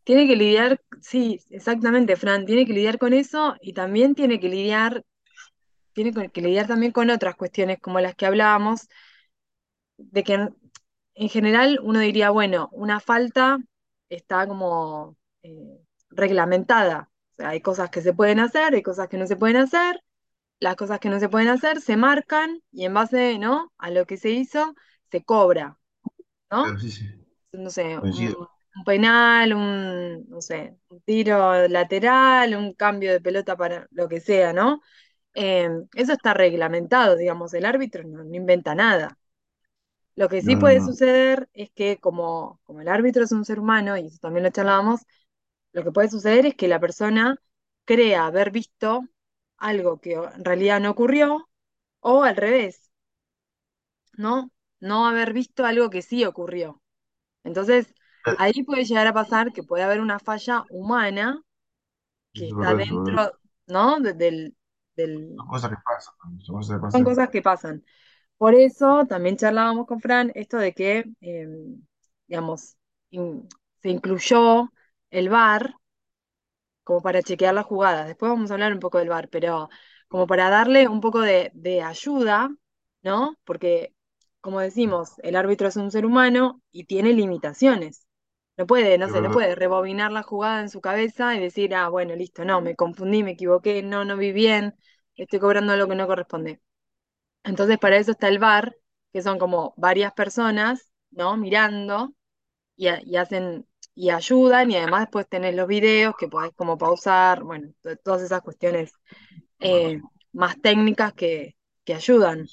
Tiene 0.04 0.26
que 0.26 0.36
lidiar, 0.36 0.80
sí, 1.00 1.40
exactamente, 1.50 2.16
Fran, 2.16 2.46
tiene 2.46 2.66
que 2.66 2.72
lidiar 2.72 2.98
con 2.98 3.12
eso 3.12 3.56
y 3.60 3.72
también 3.74 4.14
tiene 4.14 4.40
que 4.40 4.48
lidiar, 4.48 5.04
tiene 5.94 6.12
que 6.32 6.42
lidiar 6.42 6.66
también 6.68 6.92
con 6.92 7.10
otras 7.10 7.36
cuestiones 7.36 7.78
como 7.80 8.00
las 8.00 8.14
que 8.16 8.26
hablábamos 8.26 8.88
de 9.96 10.24
que 10.24 10.34
en, 10.34 10.56
en 11.14 11.28
general 11.28 11.80
uno 11.82 12.00
diría, 12.00 12.30
bueno, 12.30 12.68
una 12.72 13.00
falta 13.00 13.58
está 14.08 14.46
como 14.46 15.16
eh, 15.42 15.80
reglamentada. 16.10 17.10
O 17.34 17.36
sea, 17.36 17.50
hay 17.50 17.60
cosas 17.60 17.90
que 17.90 18.02
se 18.02 18.12
pueden 18.14 18.40
hacer, 18.40 18.74
hay 18.74 18.82
cosas 18.82 19.08
que 19.08 19.18
no 19.18 19.26
se 19.26 19.36
pueden 19.36 19.56
hacer. 19.56 20.00
Las 20.60 20.76
cosas 20.76 20.98
que 21.00 21.08
no 21.10 21.20
se 21.20 21.28
pueden 21.28 21.48
hacer 21.48 21.80
se 21.80 21.96
marcan 21.96 22.62
y 22.72 22.84
en 22.84 22.94
base, 22.94 23.38
¿no? 23.38 23.72
a 23.78 23.90
lo 23.90 24.06
que 24.06 24.16
se 24.16 24.30
hizo, 24.30 24.74
se 25.10 25.24
cobra, 25.24 25.78
¿no? 26.50 26.66
Claro, 26.66 26.78
sí, 26.78 26.90
sí, 26.90 27.04
No 27.52 27.70
sé, 27.70 27.98
un, 27.98 28.34
un 28.76 28.84
penal, 28.84 29.54
un, 29.54 30.26
no 30.28 30.40
sé, 30.42 30.76
un 30.88 31.00
tiro 31.02 31.68
lateral, 31.68 32.54
un 32.56 32.74
cambio 32.74 33.12
de 33.12 33.20
pelota 33.20 33.56
para 33.56 33.86
lo 33.92 34.08
que 34.08 34.20
sea, 34.20 34.52
¿no? 34.52 34.82
Eh, 35.34 35.68
eso 35.94 36.12
está 36.14 36.34
reglamentado, 36.34 37.16
digamos, 37.16 37.54
el 37.54 37.64
árbitro 37.66 38.04
no 38.04 38.24
no 38.24 38.36
inventa 38.36 38.74
nada. 38.74 39.18
Lo 40.16 40.28
que 40.28 40.42
sí 40.42 40.56
no, 40.56 40.56
puede 40.56 40.80
no. 40.80 40.82
suceder 40.82 41.48
es 41.54 41.70
que 41.70 41.98
como, 41.98 42.60
como 42.64 42.80
el 42.80 42.88
árbitro 42.88 43.24
es 43.24 43.32
un 43.32 43.44
ser 43.44 43.60
humano, 43.60 43.96
y 43.96 44.06
eso 44.06 44.18
también 44.20 44.44
lo 44.44 44.50
charlábamos, 44.50 45.02
lo 45.72 45.84
que 45.84 45.92
puede 45.92 46.10
suceder 46.10 46.46
es 46.46 46.56
que 46.56 46.68
la 46.68 46.80
persona 46.80 47.36
crea 47.84 48.26
haber 48.26 48.50
visto 48.52 49.02
algo 49.58 50.00
que 50.00 50.14
en 50.14 50.44
realidad 50.44 50.80
no 50.80 50.90
ocurrió, 50.92 51.48
o 52.00 52.24
al 52.24 52.36
revés, 52.36 52.90
¿no? 54.16 54.50
No 54.80 55.06
haber 55.06 55.32
visto 55.32 55.64
algo 55.64 55.90
que 55.90 56.02
sí 56.02 56.24
ocurrió. 56.24 56.82
Entonces, 57.44 57.94
ahí 58.34 58.64
puede 58.64 58.84
llegar 58.86 59.06
a 59.08 59.14
pasar 59.14 59.52
que 59.52 59.64
puede 59.64 59.84
haber 59.84 60.00
una 60.00 60.20
falla 60.20 60.64
humana 60.70 61.42
que 62.34 62.46
está 62.46 62.74
dentro, 62.74 63.32
¿no? 63.66 64.00
de- 64.00 64.14
del, 64.14 64.56
del... 64.96 65.30
Son 65.36 65.46
cosas 65.48 65.70
que 65.70 65.76
pasan, 65.84 66.14
¿no? 66.34 66.40
son 66.44 66.56
cosas 66.56 66.76
que 66.76 66.82
Son 66.88 67.04
pasan. 67.04 67.04
cosas 67.04 67.28
que 67.30 67.42
pasan. 67.42 67.84
Por 68.38 68.54
eso 68.56 69.06
también 69.08 69.38
charlábamos 69.38 69.86
con 69.88 70.00
Fran 70.02 70.32
esto 70.36 70.58
de 70.58 70.74
que, 70.74 71.06
eh, 71.22 71.48
digamos, 72.28 72.78
in- 73.10 73.48
se 73.82 73.90
incluyó 73.90 74.72
el 75.10 75.30
VAR 75.30 75.74
como 76.88 77.02
para 77.02 77.22
chequear 77.22 77.54
las 77.54 77.66
jugadas. 77.66 78.08
Después 78.08 78.30
vamos 78.32 78.50
a 78.50 78.54
hablar 78.54 78.72
un 78.74 78.80
poco 78.80 78.98
del 78.98 79.10
VAR, 79.10 79.28
pero 79.30 79.68
como 80.08 80.26
para 80.26 80.50
darle 80.50 80.88
un 80.88 81.00
poco 81.02 81.20
de, 81.20 81.50
de 81.54 81.82
ayuda, 81.82 82.50
¿no? 83.02 83.36
Porque, 83.44 83.94
como 84.40 84.60
decimos, 84.60 85.12
el 85.22 85.36
árbitro 85.36 85.68
es 85.68 85.76
un 85.76 85.90
ser 85.90 86.06
humano 86.06 86.62
y 86.72 86.84
tiene 86.86 87.12
limitaciones. 87.12 88.06
No 88.56 88.66
puede, 88.66 88.98
no 88.98 89.08
Es 89.08 89.12
sé, 89.12 89.20
no 89.20 89.30
puede 89.30 89.54
rebobinar 89.54 90.12
la 90.12 90.22
jugada 90.22 90.60
en 90.62 90.70
su 90.70 90.80
cabeza 90.80 91.34
y 91.36 91.40
decir, 91.40 91.74
ah, 91.74 91.88
bueno, 91.90 92.16
listo, 92.16 92.44
no, 92.44 92.60
me 92.62 92.74
confundí, 92.76 93.22
me 93.22 93.32
equivoqué, 93.32 93.82
no, 93.82 94.04
no 94.04 94.16
vi 94.16 94.32
bien, 94.32 94.74
estoy 95.16 95.38
cobrando 95.40 95.72
algo 95.74 95.88
que 95.88 95.94
no 95.96 96.06
corresponde. 96.08 96.60
Entonces, 97.44 97.78
para 97.78 97.96
eso 97.98 98.12
está 98.12 98.28
el 98.28 98.38
VAR 98.38 98.76
que 99.12 99.22
son 99.22 99.38
como 99.38 99.74
varias 99.76 100.12
personas, 100.14 100.92
¿no? 101.10 101.36
Mirando 101.36 102.14
y 102.76 103.16
hacen 103.16 103.66
y 103.98 104.10
ayudan 104.10 104.70
y 104.70 104.76
además 104.76 105.02
después 105.02 105.28
tenés 105.28 105.54
los 105.56 105.68
videos 105.68 106.14
que 106.18 106.28
podés 106.28 106.52
como 106.54 106.78
pausar, 106.78 107.42
bueno, 107.44 107.72
to- 107.82 107.96
todas 107.98 108.22
esas 108.22 108.42
cuestiones 108.42 108.92
eh, 109.60 110.00
más 110.32 110.60
técnicas 110.62 111.14
que, 111.14 111.56
que 111.84 111.94
ayudan. 111.94 112.50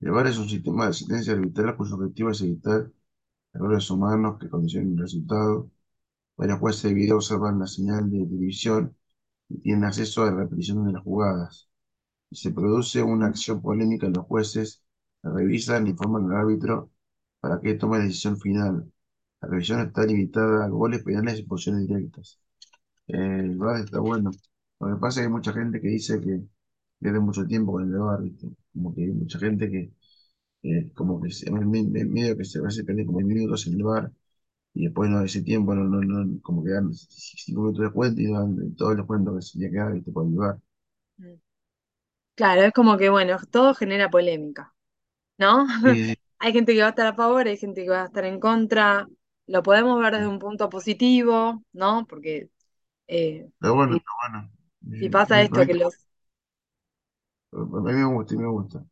El 0.00 0.10
VAR 0.10 0.26
es 0.26 0.38
un 0.38 0.48
sistema 0.48 0.84
de 0.84 0.90
asistencia 0.90 1.32
arbitral 1.34 1.76
cuyo 1.76 1.94
objetivo 1.96 2.30
es 2.30 2.40
evitar 2.40 2.90
errores 3.54 3.90
humanos 3.90 4.38
que 4.40 4.48
condicionen 4.50 4.92
el 4.94 4.98
resultado. 5.00 5.70
Varios 6.36 6.60
jueces 6.60 6.84
de 6.84 6.94
video 6.94 7.16
observan 7.16 7.58
la 7.60 7.66
señal 7.68 8.10
de 8.10 8.26
televisión 8.26 8.96
y 9.48 9.60
tienen 9.60 9.84
acceso 9.84 10.22
a 10.24 10.30
la 10.32 10.38
repetición 10.38 10.86
de 10.86 10.92
las 10.94 11.04
jugadas. 11.04 11.70
Si 12.30 12.36
se 12.36 12.52
produce 12.52 13.02
una 13.02 13.28
acción 13.28 13.62
polémica, 13.62 14.08
los 14.08 14.26
jueces 14.26 14.82
la 15.22 15.32
revisan 15.32 15.86
e 15.86 15.90
informan 15.90 16.30
al 16.32 16.38
árbitro 16.38 16.90
para 17.40 17.60
que 17.60 17.74
tome 17.74 17.98
la 17.98 18.04
decisión 18.04 18.38
final. 18.40 18.92
La 19.42 19.48
revisión 19.48 19.80
está 19.80 20.04
limitada 20.06 20.64
a 20.64 20.68
goles, 20.68 21.02
penales 21.02 21.40
y 21.40 21.42
posiciones 21.44 21.88
directas. 21.88 22.40
El 23.08 23.56
VAR 23.58 23.84
está 23.84 24.00
bueno. 24.00 24.30
Lo 24.80 24.88
que 24.88 25.00
pasa 25.00 25.20
es 25.20 25.26
que 25.26 25.28
hay 25.28 25.32
mucha 25.32 25.52
gente 25.54 25.80
que 25.80 25.88
dice 25.88 26.20
que 26.20 26.42
pierde 27.00 27.20
mucho 27.20 27.46
tiempo 27.46 27.72
con 27.72 27.84
el 27.84 27.98
VAR, 27.98 28.22
¿viste? 28.22 28.48
Como 28.74 28.94
que 28.94 29.02
hay 29.04 29.12
mucha 29.12 29.38
gente 29.40 29.70
que 29.70 29.92
eh, 30.64 30.90
como 30.94 31.20
que 31.20 31.30
se, 31.32 31.50
me- 31.52 31.64
me- 31.66 32.04
medio 32.06 32.36
que 32.36 32.44
se 32.44 32.60
va 32.60 32.68
a 32.68 32.72
pierde 32.86 33.06
como 33.06 33.20
minutos 33.20 33.66
en 33.66 33.74
el 33.74 33.84
VAR 33.84 34.12
y 34.74 34.84
después 34.86 35.10
no 35.10 35.22
ese 35.24 35.42
tiempo 35.42 35.74
no, 35.74 35.84
no, 35.84 36.00
no, 36.02 36.40
como 36.42 36.64
que 36.64 36.70
dan 36.72 36.92
cinco 36.94 37.62
minutos 37.62 37.84
de 37.86 37.92
cuenta 37.92 38.20
y 38.22 38.32
dan 38.32 38.74
todos 38.76 38.96
los 38.96 39.06
cuentos 39.06 39.36
que 39.36 39.42
se 39.42 39.52
tenía 39.58 39.70
que 39.70 39.76
dar, 39.78 39.94
¿viste? 39.94 40.12
Por 40.12 40.26
el 40.26 40.34
VAR. 40.34 40.60
Mm. 41.18 41.34
Claro, 42.36 42.62
es 42.62 42.72
como 42.72 42.96
que, 42.98 43.10
bueno, 43.10 43.38
todo 43.50 43.74
genera 43.74 44.10
polémica, 44.10 44.74
¿no? 45.38 45.66
Sí, 45.84 46.04
sí, 46.04 46.14
Hay 46.40 46.52
gente 46.52 46.74
que 46.74 46.80
va 46.82 46.88
a 46.88 46.90
estar 46.90 47.06
a 47.08 47.14
favor, 47.14 47.46
hay 47.48 47.56
gente 47.58 47.84
que 47.84 47.90
va 47.90 48.02
a 48.02 48.06
estar 48.06 48.24
en 48.26 48.40
contra. 48.40 49.06
Lo 49.48 49.64
podemos 49.64 50.00
ver 50.00 50.14
desde 50.14 50.28
sí. 50.28 50.28
un 50.28 50.40
punto 50.40 50.70
positivo, 50.70 51.64
¿no? 51.74 52.06
Porque 52.08 52.50
eh, 53.08 53.50
Pero 53.60 53.74
bueno, 53.76 53.92
si, 53.92 53.98
está 53.98 54.10
bueno. 54.30 54.50
si 54.98 55.10
pasa 55.10 55.42
esto, 55.42 55.66
que 55.66 55.74
los... 55.74 56.06
a 57.52 57.58
mí 57.84 57.92
me 57.92 58.04
gusta, 58.14 58.34
me 58.36 58.46
gusta. 58.48 58.84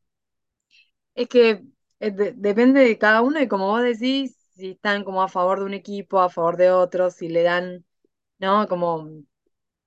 Es 1.15 1.29
que 1.29 1.63
eh, 2.01 2.11
de- 2.11 2.33
depende 2.33 2.81
de 2.81 2.99
cada 2.99 3.23
uno 3.23 3.41
y 3.41 3.49
como 3.49 3.69
vos 3.69 3.83
decís, 3.83 4.37
si 4.55 4.71
están 4.73 5.05
como 5.05 5.23
a 5.23 5.29
favor 5.29 5.59
de 5.61 5.65
un 5.67 5.75
equipo, 5.75 6.21
a 6.21 6.31
favor 6.31 6.57
de 6.57 6.71
otro, 6.71 7.11
si 7.11 7.29
le 7.29 7.43
dan, 7.43 7.85
¿no? 8.39 8.69
Como, 8.69 9.11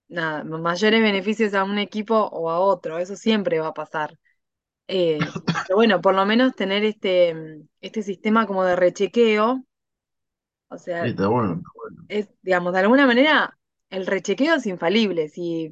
nada, 0.10 0.44
mayores 0.46 1.02
beneficios 1.02 1.54
a 1.56 1.64
un 1.66 1.80
equipo 1.80 2.16
o 2.18 2.50
a 2.52 2.60
otro, 2.60 3.00
eso 3.00 3.16
siempre 3.16 3.60
va 3.60 3.70
a 3.70 3.74
pasar. 3.76 4.18
Eh, 4.88 5.34
pero 5.68 5.78
bueno, 5.78 6.02
por 6.02 6.16
lo 6.16 6.26
menos 6.28 6.56
tener 6.56 6.84
este, 6.86 7.34
mm, 7.36 7.68
este 7.82 8.04
sistema 8.04 8.48
como 8.48 8.64
de 8.66 8.76
rechequeo, 8.78 9.66
o 10.70 10.78
Sí, 11.00 11.08
sea, 11.08 11.10
está 11.10 11.28
bueno, 11.28 11.54
está 11.56 11.70
bueno. 11.76 12.10
es, 12.10 12.30
digamos, 12.42 12.74
de 12.74 12.80
alguna 12.80 13.08
manera, 13.08 13.58
el 13.90 14.06
rechequeo 14.08 14.56
es 14.56 14.66
infalible. 14.66 15.30
Si 15.30 15.72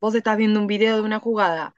vos 0.00 0.14
estás 0.14 0.36
viendo 0.36 0.60
un 0.60 0.66
video 0.66 0.96
de 0.96 1.02
una 1.02 1.20
jugada, 1.20 1.74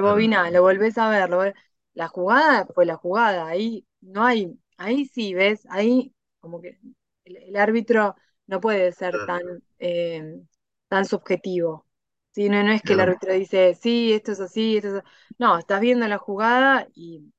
Claro, 0.00 0.28
rebobinás, 0.28 0.52
lo 0.52 0.62
volvés 0.62 0.98
a 0.98 1.08
ver, 1.10 1.30
lo 1.30 1.42
vol- 1.44 1.54
la 1.94 2.08
jugada 2.08 2.66
fue 2.74 2.86
la 2.86 2.96
jugada, 2.96 3.46
ahí 3.48 3.86
no 4.00 4.24
hay, 4.24 4.58
ahí 4.78 5.06
sí, 5.06 5.34
¿ves? 5.34 5.66
Ahí 5.70 6.14
como 6.40 6.60
que 6.62 6.78
el, 7.24 7.36
el 7.38 7.56
árbitro 7.56 8.16
no 8.46 8.60
puede 8.60 8.92
ser 8.92 9.20
claro, 9.20 9.24
tan, 9.24 9.40
eh, 9.78 10.40
tan 10.88 11.04
subjetivo. 11.06 11.86
Sí, 12.32 12.48
no, 12.48 12.62
no 12.64 12.72
es 12.72 12.82
que 12.82 12.94
el 12.94 13.00
claro. 13.00 13.00
árbitro 13.00 13.32
dice, 13.32 13.74
sí, 13.74 14.12
esto 14.12 14.32
es 14.32 14.40
así, 14.40 14.76
esto 14.78 14.88
es 14.88 14.94
así. 14.96 15.06
No, 15.38 15.58
estás 15.58 15.80
viendo 15.80 16.06
la 16.08 16.18
jugada 16.18 16.88
y 16.94 17.32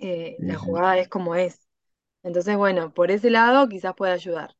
eh, 0.00 0.38
Sí, 0.38 0.44
la 0.44 0.58
sí. 0.58 0.58
jugada 0.58 0.98
es 0.98 1.08
como 1.08 1.34
es. 1.34 1.60
Entonces, 2.24 2.56
bueno, 2.56 2.92
por 2.92 3.12
ese 3.12 3.30
lado 3.30 3.68
quizás 3.68 3.94
pueda 3.94 4.14
ayudar. 4.14 4.56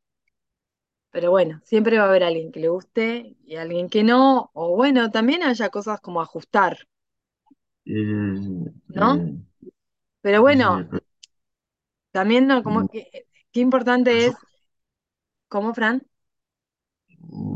Pero 1.12 1.30
bueno, 1.30 1.60
siempre 1.64 1.96
va 1.98 2.04
a 2.04 2.08
haber 2.08 2.24
alguien 2.24 2.50
que 2.50 2.58
le 2.58 2.68
guste 2.68 3.36
y 3.44 3.54
alguien 3.56 3.88
que 3.88 4.02
no, 4.02 4.50
o 4.52 4.74
bueno, 4.76 5.10
también 5.12 5.42
haya 5.44 5.68
cosas 5.70 6.00
como 6.00 6.20
ajustar, 6.20 6.76
Eh, 7.84 8.34
¿no? 8.94 9.18
eh, 9.18 9.36
Pero 10.22 10.42
bueno, 10.42 10.88
pero, 10.90 11.02
también 12.12 12.46
no, 12.46 12.62
como 12.62 12.84
mm, 12.84 12.88
que, 12.88 13.26
qué 13.52 13.60
importante 13.60 14.26
es, 14.26 14.36
¿cómo, 15.48 15.72
Fran? 15.74 16.02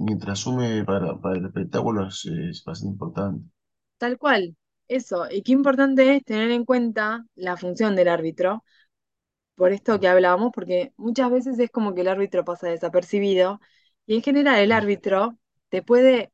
mientras 0.07 0.41
sume 0.41 0.83
para, 0.85 1.21
para 1.21 1.37
el 1.39 1.47
espectáculo 1.47 2.09
es, 2.09 2.25
es 2.27 2.65
bastante 2.65 2.95
importante. 2.95 3.45
Tal 3.99 4.19
cual, 4.19 4.57
eso. 4.89 5.27
Y 5.31 5.43
qué 5.43 5.53
importante 5.53 6.17
es 6.17 6.25
tener 6.25 6.51
en 6.51 6.65
cuenta 6.65 7.25
la 7.35 7.57
función 7.57 7.97
del 7.97 8.09
árbitro, 8.09 8.65
por 9.57 9.73
esto 9.73 10.01
que 10.01 10.09
hablábamos, 10.09 10.53
porque 10.55 10.95
muchas 10.99 11.31
veces 11.33 11.59
es 11.61 11.71
como 11.71 11.95
que 11.95 12.03
el 12.03 12.09
árbitro 12.09 12.45
pasa 12.47 12.69
desapercibido 12.69 13.61
y 14.07 14.17
en 14.17 14.23
general 14.23 14.61
el 14.61 14.73
árbitro 14.73 15.39
te 15.71 15.83
puede, 15.83 16.33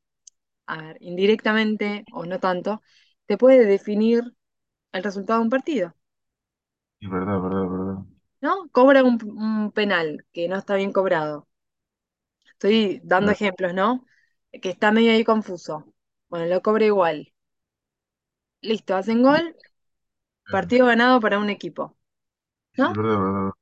a 0.67 0.79
ver, 0.83 0.99
indirectamente 1.01 2.05
o 2.13 2.27
no 2.27 2.41
tanto, 2.41 2.83
te 3.27 3.39
puede 3.39 3.67
definir 3.67 4.23
el 4.93 5.05
resultado 5.05 5.41
de 5.41 5.45
un 5.47 5.51
partido. 5.51 5.95
Es 7.01 7.11
verdad, 7.11 7.39
verdad, 7.43 7.69
verdad. 7.69 7.99
¿no? 8.41 8.69
Cobra 8.73 9.03
un, 9.05 9.19
un 9.39 9.73
penal 9.73 10.27
que 10.33 10.49
no 10.49 10.57
está 10.57 10.75
bien 10.77 10.93
cobrado. 10.93 11.49
Estoy 12.53 13.01
dando 13.05 13.31
Claro, 13.31 13.33
ejemplos, 13.33 13.75
¿no? 13.75 14.07
Que 14.63 14.71
está 14.71 14.91
medio 14.93 15.13
ahí 15.13 15.25
confuso. 15.25 15.93
Bueno, 16.29 16.47
lo 16.47 16.63
cobra 16.63 16.85
igual. 16.87 17.33
Listo, 18.63 18.97
hacen 18.97 19.23
gol, 19.23 19.57
claro. 20.45 20.67
partido 20.67 20.87
ganado 20.87 21.21
para 21.21 21.39
un 21.41 21.51
equipo, 21.51 21.97
¿no? 22.77 22.95
verdad, 22.95 23.19
verdad. 23.19 23.53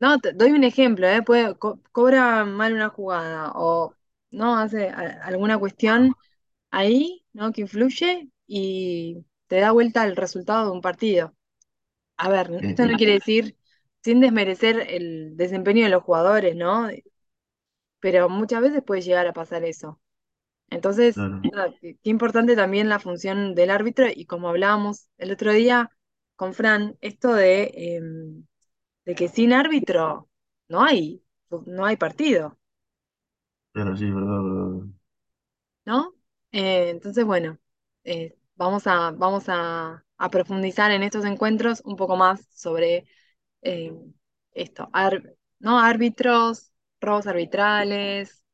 No, 0.00 0.20
te 0.20 0.32
doy 0.32 0.52
un 0.52 0.62
ejemplo, 0.64 1.08
¿eh? 1.08 1.22
Puede, 1.22 1.56
co- 1.58 1.80
cobra 1.92 2.44
mal 2.44 2.72
una 2.74 2.88
jugada 2.88 3.50
o 3.54 3.96
no 4.30 4.56
hace 4.56 4.88
a- 4.90 5.24
alguna 5.24 5.58
cuestión 5.58 6.16
ahí, 6.70 7.24
¿no? 7.32 7.52
Que 7.52 7.62
influye 7.62 8.30
y 8.46 9.24
te 9.48 9.60
da 9.60 9.72
vuelta 9.72 10.04
el 10.04 10.16
resultado 10.16 10.66
de 10.66 10.72
un 10.72 10.82
partido. 10.82 11.34
A 12.18 12.28
ver, 12.30 12.50
Eh, 12.60 12.66
esto 12.68 12.86
no 12.86 12.96
quiere 12.96 13.14
decir 13.14 13.56
sin 14.04 14.20
desmerecer 14.20 14.80
el 14.90 15.36
desempeño 15.36 15.84
de 15.84 15.90
los 15.90 16.04
jugadores, 16.04 16.56
¿no? 16.56 16.88
Pero 18.00 18.28
muchas 18.28 18.62
veces 18.62 18.82
puede 18.84 19.02
llegar 19.02 19.26
a 19.26 19.32
pasar 19.32 19.64
eso. 19.64 20.00
Entonces, 20.70 21.22
claro. 21.22 21.52
nada, 21.54 21.74
qué 21.80 21.96
qué 22.02 22.10
importante 22.10 22.56
también 22.56 22.88
la 22.88 23.00
función 23.00 23.54
del 23.54 23.70
árbitro 23.70 24.06
y 24.14 24.26
como 24.26 24.48
hablábamos 24.50 25.08
el 25.18 25.32
otro 25.32 25.52
día 25.52 25.90
con 26.38 26.54
Fran, 26.54 26.96
esto 27.02 27.34
de, 27.34 27.64
eh, 27.76 28.02
de 29.06 29.14
que 29.16 29.28
sin 29.28 29.52
árbitro 29.52 30.28
no 30.68 30.82
hay, 30.84 31.22
no 31.66 31.84
hay 31.84 31.96
partido, 31.96 32.58
Claro, 33.72 33.96
sí, 33.96 34.04
es 34.06 34.14
verdad, 34.14 34.42
verdad. 34.42 34.86
¿no? 35.84 36.14
Eh, 36.52 36.90
entonces, 36.90 37.24
bueno, 37.24 37.58
eh, 38.04 38.36
vamos 38.56 38.86
a, 38.86 39.10
vamos 39.12 39.44
a, 39.48 40.04
a 40.18 40.30
profundizar 40.30 40.90
en 40.90 41.02
estos 41.02 41.24
encuentros 41.24 41.82
un 41.84 41.96
poco 41.96 42.16
más 42.16 42.46
sobre 42.54 43.06
eh, 43.62 43.92
esto, 44.52 44.88
ar- 44.92 45.36
¿no? 45.58 45.80
Árbitros, 45.80 46.72
robos 47.00 47.26
arbitrales, 47.26 48.44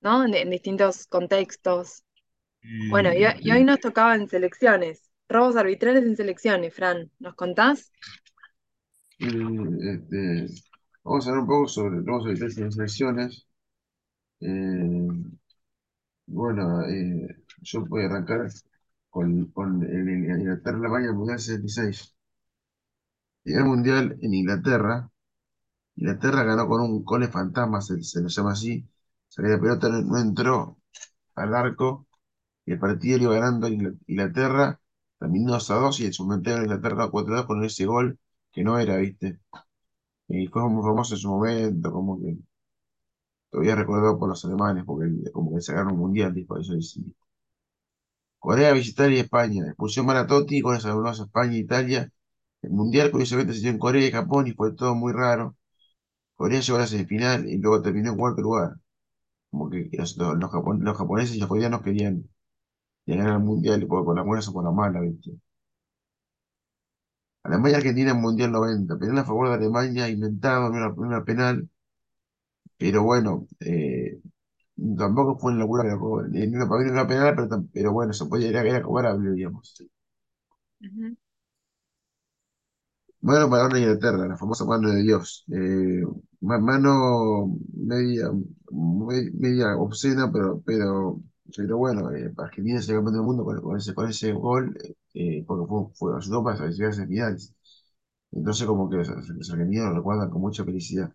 ¿no? 0.00 0.24
En, 0.24 0.34
en 0.34 0.50
distintos 0.50 1.06
contextos. 1.06 2.04
Bueno, 2.88 3.10
y, 3.14 3.24
y 3.40 3.52
hoy 3.52 3.64
nos 3.64 3.80
tocaba 3.80 4.16
en 4.16 4.28
selecciones, 4.30 5.11
robos 5.32 5.56
arbitrales 5.56 6.04
en 6.04 6.16
selecciones, 6.16 6.74
Fran, 6.74 7.10
¿nos 7.18 7.34
contás? 7.34 7.92
este, 9.18 10.46
vamos 11.04 11.26
a 11.26 11.30
hablar 11.30 11.42
un 11.42 11.48
poco 11.48 11.68
sobre, 11.68 12.00
vamos 12.02 12.26
a 12.26 12.30
evitar 12.30 12.48
las 12.58 12.76
elecciones. 12.78 13.46
Eh, 14.40 15.08
bueno, 16.26 16.82
eh, 16.88 17.36
yo 17.62 17.84
voy 17.86 18.02
a 18.02 18.06
arrancar 18.06 18.48
con, 19.10 19.46
con 19.52 19.82
el, 19.84 20.08
el 20.08 20.40
Inglaterra-Alemania 20.40 21.10
el 21.10 21.14
Mundial 21.16 21.38
66. 21.40 22.16
En 23.44 23.58
el 23.58 23.64
Mundial 23.66 24.18
en 24.22 24.34
Inglaterra, 24.34 25.10
Inglaterra 25.96 26.44
ganó 26.44 26.68
con 26.68 26.82
un 26.82 27.04
gol 27.04 27.28
fantasma, 27.28 27.80
se, 27.82 28.02
se 28.04 28.22
lo 28.22 28.28
llama 28.28 28.52
así. 28.52 28.88
Que 29.36 29.42
la 29.44 29.60
pelota 29.60 29.88
no, 29.90 30.02
no 30.02 30.18
entró 30.20 30.78
al 31.36 31.54
arco 31.56 32.08
y 32.66 32.74
el 32.74 32.80
partido 32.80 33.18
iba 33.20 33.34
ganando 33.36 33.68
Ingl- 33.68 34.00
Inglaterra, 34.08 34.80
terminó 35.22 35.52
2 35.52 35.70
a 35.70 35.76
2 35.76 36.00
y 36.00 36.06
en 36.06 36.12
su 36.14 36.24
momento 36.24 36.50
ganó 36.50 36.64
Inglaterra 36.64 37.08
4 37.10 37.34
a 37.34 37.38
2 37.38 37.46
con 37.46 37.64
ese 37.64 37.86
gol 37.86 38.18
que 38.52 38.64
no 38.64 38.78
era, 38.78 38.96
¿viste? 38.98 39.40
Y 40.28 40.48
fue 40.48 40.68
muy 40.70 40.82
famoso 40.84 41.14
en 41.16 41.20
su 41.20 41.28
momento, 41.30 41.92
como 41.92 42.20
que 42.20 42.36
todavía 43.50 43.76
recordado 43.76 44.18
por 44.18 44.28
los 44.30 44.44
alemanes, 44.44 44.82
porque 44.84 45.06
como 45.32 45.54
que 45.54 45.60
sacaron 45.60 45.92
un 45.92 46.00
mundial 46.00 46.34
después 46.34 46.66
de 46.68 46.78
eso. 46.78 46.98
y- 46.98 47.14
Corea, 48.38 48.72
visitar 48.74 49.10
y 49.10 49.18
España. 49.18 49.64
Expulsión 49.66 50.04
Maratotti, 50.06 50.60
con 50.60 50.76
esa 50.76 50.92
a 50.92 51.12
España 51.12 51.54
e 51.56 51.58
Italia. 51.60 52.10
El 52.62 52.70
mundial 52.72 53.10
curiosamente 53.10 53.54
se 53.54 53.60
dio 53.60 53.70
en 53.70 53.78
Corea 53.78 54.06
y 54.06 54.12
Japón 54.12 54.46
y 54.46 54.52
fue 54.52 54.74
todo 54.74 54.94
muy 54.94 55.12
raro. 55.12 55.56
Corea 56.36 56.60
llegó 56.60 56.78
a 56.78 56.82
la 56.82 56.88
semifinal 56.88 57.48
y 57.48 57.58
luego 57.58 57.82
terminó 57.82 58.12
en 58.12 58.18
cuarto 58.18 58.42
lugar. 58.42 58.76
Como 59.50 59.70
que 59.70 59.90
los, 59.94 60.16
los, 60.18 60.36
los 60.38 60.98
japoneses 60.98 61.36
y 61.36 61.40
los 61.40 61.48
coreanos 61.50 61.82
querían, 61.82 62.28
ganar 63.06 63.34
el 63.34 63.38
mundial 63.44 63.86
por, 63.86 64.04
por 64.04 64.16
la 64.16 64.22
buena 64.22 64.42
o 64.48 64.52
por 64.52 64.64
la 64.64 64.70
mala, 64.72 65.00
¿viste? 65.00 65.32
Alemania-Argentina 67.44 68.10
en 68.10 68.20
Mundial 68.20 68.50
90, 68.50 68.98
penal 68.98 69.18
a 69.18 69.24
favor 69.24 69.48
de 69.48 69.54
Alemania, 69.54 70.08
inventado, 70.08 70.68
una, 70.70 70.88
una 70.88 71.24
penal, 71.24 71.68
pero 72.76 73.02
bueno, 73.02 73.46
eh, 73.60 74.20
tampoco 74.98 75.38
fue 75.38 75.52
una 75.52 75.62
locura 75.62 75.84
que 75.84 75.90
la 75.90 75.98
cobró. 75.98 76.26
Eh, 76.34 76.48
no, 76.48 76.68
para 76.68 76.82
mí 76.84 76.86
no 76.90 76.94
era 76.94 77.08
penal, 77.08 77.34
pero, 77.36 77.48
tam- 77.48 77.70
pero 77.72 77.92
bueno, 77.92 78.12
se 78.12 78.26
podía, 78.26 78.48
era, 78.50 78.62
era 78.62 78.82
cobrable, 78.82 79.32
digamos. 79.32 79.74
Ujú, 80.82 81.16
Mano 83.20 83.48
Maradona 83.48 83.76
de 83.76 83.80
Inglaterra, 83.82 84.26
la 84.28 84.36
famosa 84.36 84.64
mano 84.64 84.90
de 84.90 85.02
Dios. 85.02 85.44
Eh, 85.52 86.02
ma- 86.40 86.58
mano 86.58 87.56
media, 87.74 88.30
me- 88.72 89.30
media 89.32 89.76
obscena, 89.76 90.30
pero, 90.32 90.60
pero, 90.66 91.20
pero 91.56 91.76
bueno, 91.78 92.10
eh, 92.12 92.32
Argentina 92.38 92.80
se 92.80 92.94
campeón 92.94 93.14
del 93.14 93.22
mundo 93.22 93.44
con, 93.44 93.76
ese, 93.76 93.94
con 93.94 94.08
ese 94.08 94.32
gol, 94.32 94.76
eh, 95.14 95.44
porque 95.46 95.66
fue, 95.68 95.86
fue 95.94 96.16
ayudó 96.16 96.42
para 96.44 96.68
llegar 96.70 96.92
a 96.92 97.06
finales. 97.06 97.54
Entonces, 98.32 98.66
como 98.66 98.90
que 98.90 98.98
los, 98.98 99.08
argentinos 99.10 99.88
lo 99.90 99.94
recuerdan 99.96 100.30
con 100.30 100.42
mucha 100.42 100.64
felicidad. 100.64 101.12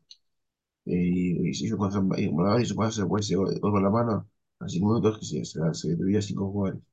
Eh, 0.86 0.93
y, 0.96 1.48
y 1.50 1.51
hizo 1.51 1.77
con 1.77 1.91
San- 1.91 2.10
y 2.17 2.25
hizo 2.63 2.75
con 2.75 2.88
ese 2.89 3.03
gol 3.03 3.19
ese 3.22 3.36
gol 3.38 3.60
con 3.62 3.84
la 3.84 3.89
mano, 3.91 4.29
a 4.60 4.69
cinco 4.69 4.88
minutos 4.89 5.19
que 5.19 5.25
se, 5.25 5.46
se, 5.46 5.60
se 5.75 5.89
detuviera 5.89 6.22
cinco 6.22 6.51
jugadores. 6.51 6.84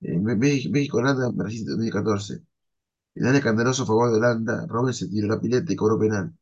Eh, 0.00 0.18
México, 0.18 0.70
México-Holanda, 0.72 1.28
Brasil 1.40 1.64
2014. 1.66 2.34
Penal 3.14 3.36
escandaloso 3.36 3.82
a 3.84 3.86
favor 3.86 4.10
de 4.10 4.18
Holanda. 4.18 4.66
Robben 4.68 4.94
se 4.94 5.08
tiró 5.08 5.28
la 5.28 5.40
pileta 5.40 5.72
y 5.72 5.76
cobró 5.76 5.98
penal. 5.98 6.32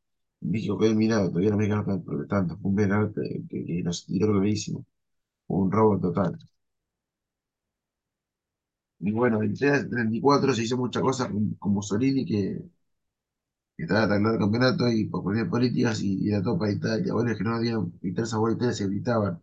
México 0.40 0.78
quedó 0.78 0.88
eliminado. 0.90 1.28
Todavía 1.30 1.50
los 1.50 1.58
mexicanos 1.58 1.86
están 1.86 2.04
protestando. 2.04 2.58
Fue 2.58 2.70
un 2.70 2.76
penal 2.76 3.12
que, 3.14 3.42
que, 3.48 3.64
que 3.66 3.82
nos 3.82 4.06
tiró 4.06 4.32
clarísimo. 4.32 4.84
Un 5.48 5.72
robo 5.72 5.98
total. 5.98 6.38
Y 9.00 9.10
bueno, 9.12 9.42
en 9.42 9.54
34 9.54 10.52
se 10.54 10.62
hizo 10.64 10.76
muchas 10.76 11.02
cosas 11.02 11.28
con, 11.28 11.72
Mussolini 11.72 12.24
que, 12.26 12.62
estaba 13.78 14.02
atacando 14.04 14.32
el 14.32 14.38
campeonato 14.38 14.88
y 14.88 15.04
por 15.06 15.22
cuestiones 15.22 15.50
políticas 15.50 16.00
y, 16.02 16.26
y 16.26 16.30
la 16.30 16.42
topa 16.42 16.66
de 16.66 16.74
Italia. 16.74 17.14
Es 17.30 17.38
que 17.38 17.44
no 17.44 17.58
dieron 17.60 17.92
gritar 18.02 18.26
sabor 18.26 18.56
a 18.62 18.72
se 18.72 18.86
gritaban. 18.86 19.42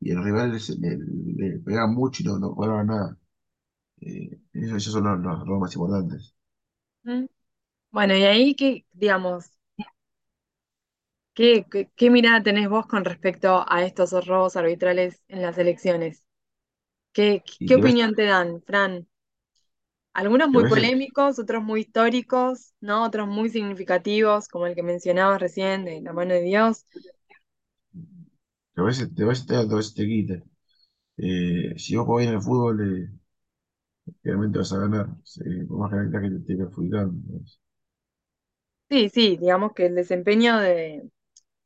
Y 0.00 0.12
los 0.12 0.24
rivales 0.24 0.70
le, 0.80 0.98
le 0.98 1.58
pegaban 1.60 1.94
mucho 1.94 2.22
y 2.22 2.26
no, 2.26 2.38
no 2.40 2.54
cobraban 2.54 2.88
nada. 2.88 3.18
Eh, 4.02 4.40
esos, 4.54 4.84
son 4.84 5.04
los, 5.04 5.20
los 5.20 5.46
robos 5.46 5.60
más 5.62 5.74
importantes. 5.76 6.34
ujú. 7.04 7.28
Bueno, 7.92 8.16
y 8.16 8.24
ahí 8.24 8.56
que, 8.56 8.86
digamos, 8.92 9.50
¿qué, 11.36 11.66
qué, 11.70 11.90
qué 11.96 12.10
mirada 12.10 12.42
tenés 12.44 12.68
vos 12.70 12.86
con 12.88 13.06
respecto 13.06 13.64
a 13.68 13.84
estos 13.84 14.12
robos 14.26 14.56
arbitrales 14.56 15.22
en 15.28 15.42
las 15.42 15.58
elecciones? 15.58 16.24
¿Qué, 17.12 17.42
a 17.66 17.76
opinión 17.76 18.14
te 18.14 18.24
dan, 18.24 18.62
Fran? 18.62 19.08
Algunos 20.14 20.48
a 20.50 20.50
muy 20.50 20.64
polémicos, 20.64 21.38
otros 21.38 21.62
muy 21.62 21.80
históricos, 21.82 22.74
¿no? 22.80 23.04
Otros 23.04 23.28
muy 23.28 23.50
significativos, 23.50 24.48
como 24.48 24.66
el 24.66 24.74
que 24.74 24.82
mencionabas 24.82 25.40
recién, 25.40 25.84
de 25.84 26.00
la 26.00 26.12
mano 26.12 26.34
de 26.34 26.40
Dios. 26.42 26.86
a 28.76 28.82
te, 29.14 29.22
a 29.24 29.26
te, 29.46 29.56
a 29.56 29.64
veces 29.64 29.94
te 29.94 30.06
quitan. 30.06 30.44
Eh, 31.18 31.74
si 31.78 31.96
vos 31.96 32.06
jugás 32.06 32.24
bien 32.26 32.36
el 32.36 32.42
fútbol, 32.42 32.76
eh, 33.04 33.10
realmente 34.22 34.58
vas 34.58 34.72
a 34.72 34.78
ganar. 34.78 35.06
Por 35.68 35.78
más 35.78 35.90
que 35.90 35.96
que 36.22 36.28
te 36.30 36.36
esté 36.36 36.56
perjudicando. 36.56 37.14
pues. 37.28 37.58
Sí, 38.88 39.08
sí, 39.10 39.36
digamos 39.36 39.72
que 39.74 39.86
el 39.86 39.94
desempeño 39.96 40.58
de, 40.58 41.10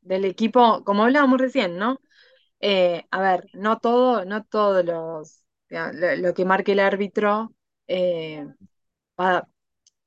del 0.03 0.25
equipo, 0.25 0.85
como 0.85 1.05
hablábamos 1.05 1.41
recién, 1.41 1.77
¿no? 1.79 2.01
Eh, 2.61 3.07
a 3.11 3.21
ver, 3.21 3.47
no 3.55 3.79
todo, 3.81 4.25
no 4.25 4.45
todos 4.45 4.85
los, 4.85 5.45
lo, 5.71 6.35
que 6.35 6.45
marque 6.45 6.73
el 6.73 6.81
árbitro 6.81 7.55
eh, 7.89 8.47
va, 9.21 9.49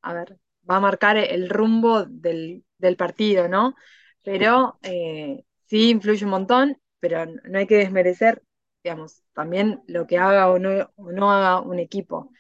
a 0.02 0.14
ver, 0.14 0.40
va 0.70 0.78
a 0.78 0.80
marcar 0.80 1.18
el 1.18 1.50
rumbo 1.50 2.06
del, 2.06 2.66
del 2.78 2.98
partido, 2.98 3.48
¿no? 3.48 3.76
Pero 4.24 4.80
eh, 4.84 5.46
sí 5.68 5.90
influye 5.92 6.26
un 6.26 6.32
montón, 6.32 6.82
pero 7.00 7.26
no 7.26 7.60
hay 7.60 7.68
que 7.68 7.78
desmerecer, 7.78 8.44
digamos, 8.84 9.24
también 9.34 9.84
lo 9.88 10.08
que 10.08 10.18
haga 10.18 10.50
o 10.52 10.60
no, 10.60 10.92
o 10.96 11.12
no 11.12 11.32
haga 11.32 11.62
un 11.62 11.80
equipo. 11.80 12.32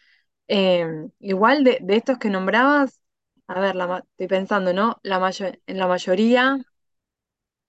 Igual 1.19 1.63
de, 1.63 1.79
de 1.81 1.95
estos 1.95 2.17
que 2.19 2.29
nombrabas, 2.29 3.01
a 3.47 3.59
ver, 3.59 3.75
la 3.75 3.99
estoy 4.11 4.27
pensando, 4.27 4.73
¿no? 4.73 4.99
La 5.03 5.19
mayo- 5.19 5.51
en 5.65 5.77
la 5.77 5.87
mayoría 5.87 6.57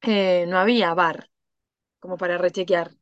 eh, 0.06 0.46
no 0.48 0.58
había 0.58 0.94
VAR 0.94 1.28
como 2.00 2.16
para 2.18 2.38
rechequear. 2.38 2.92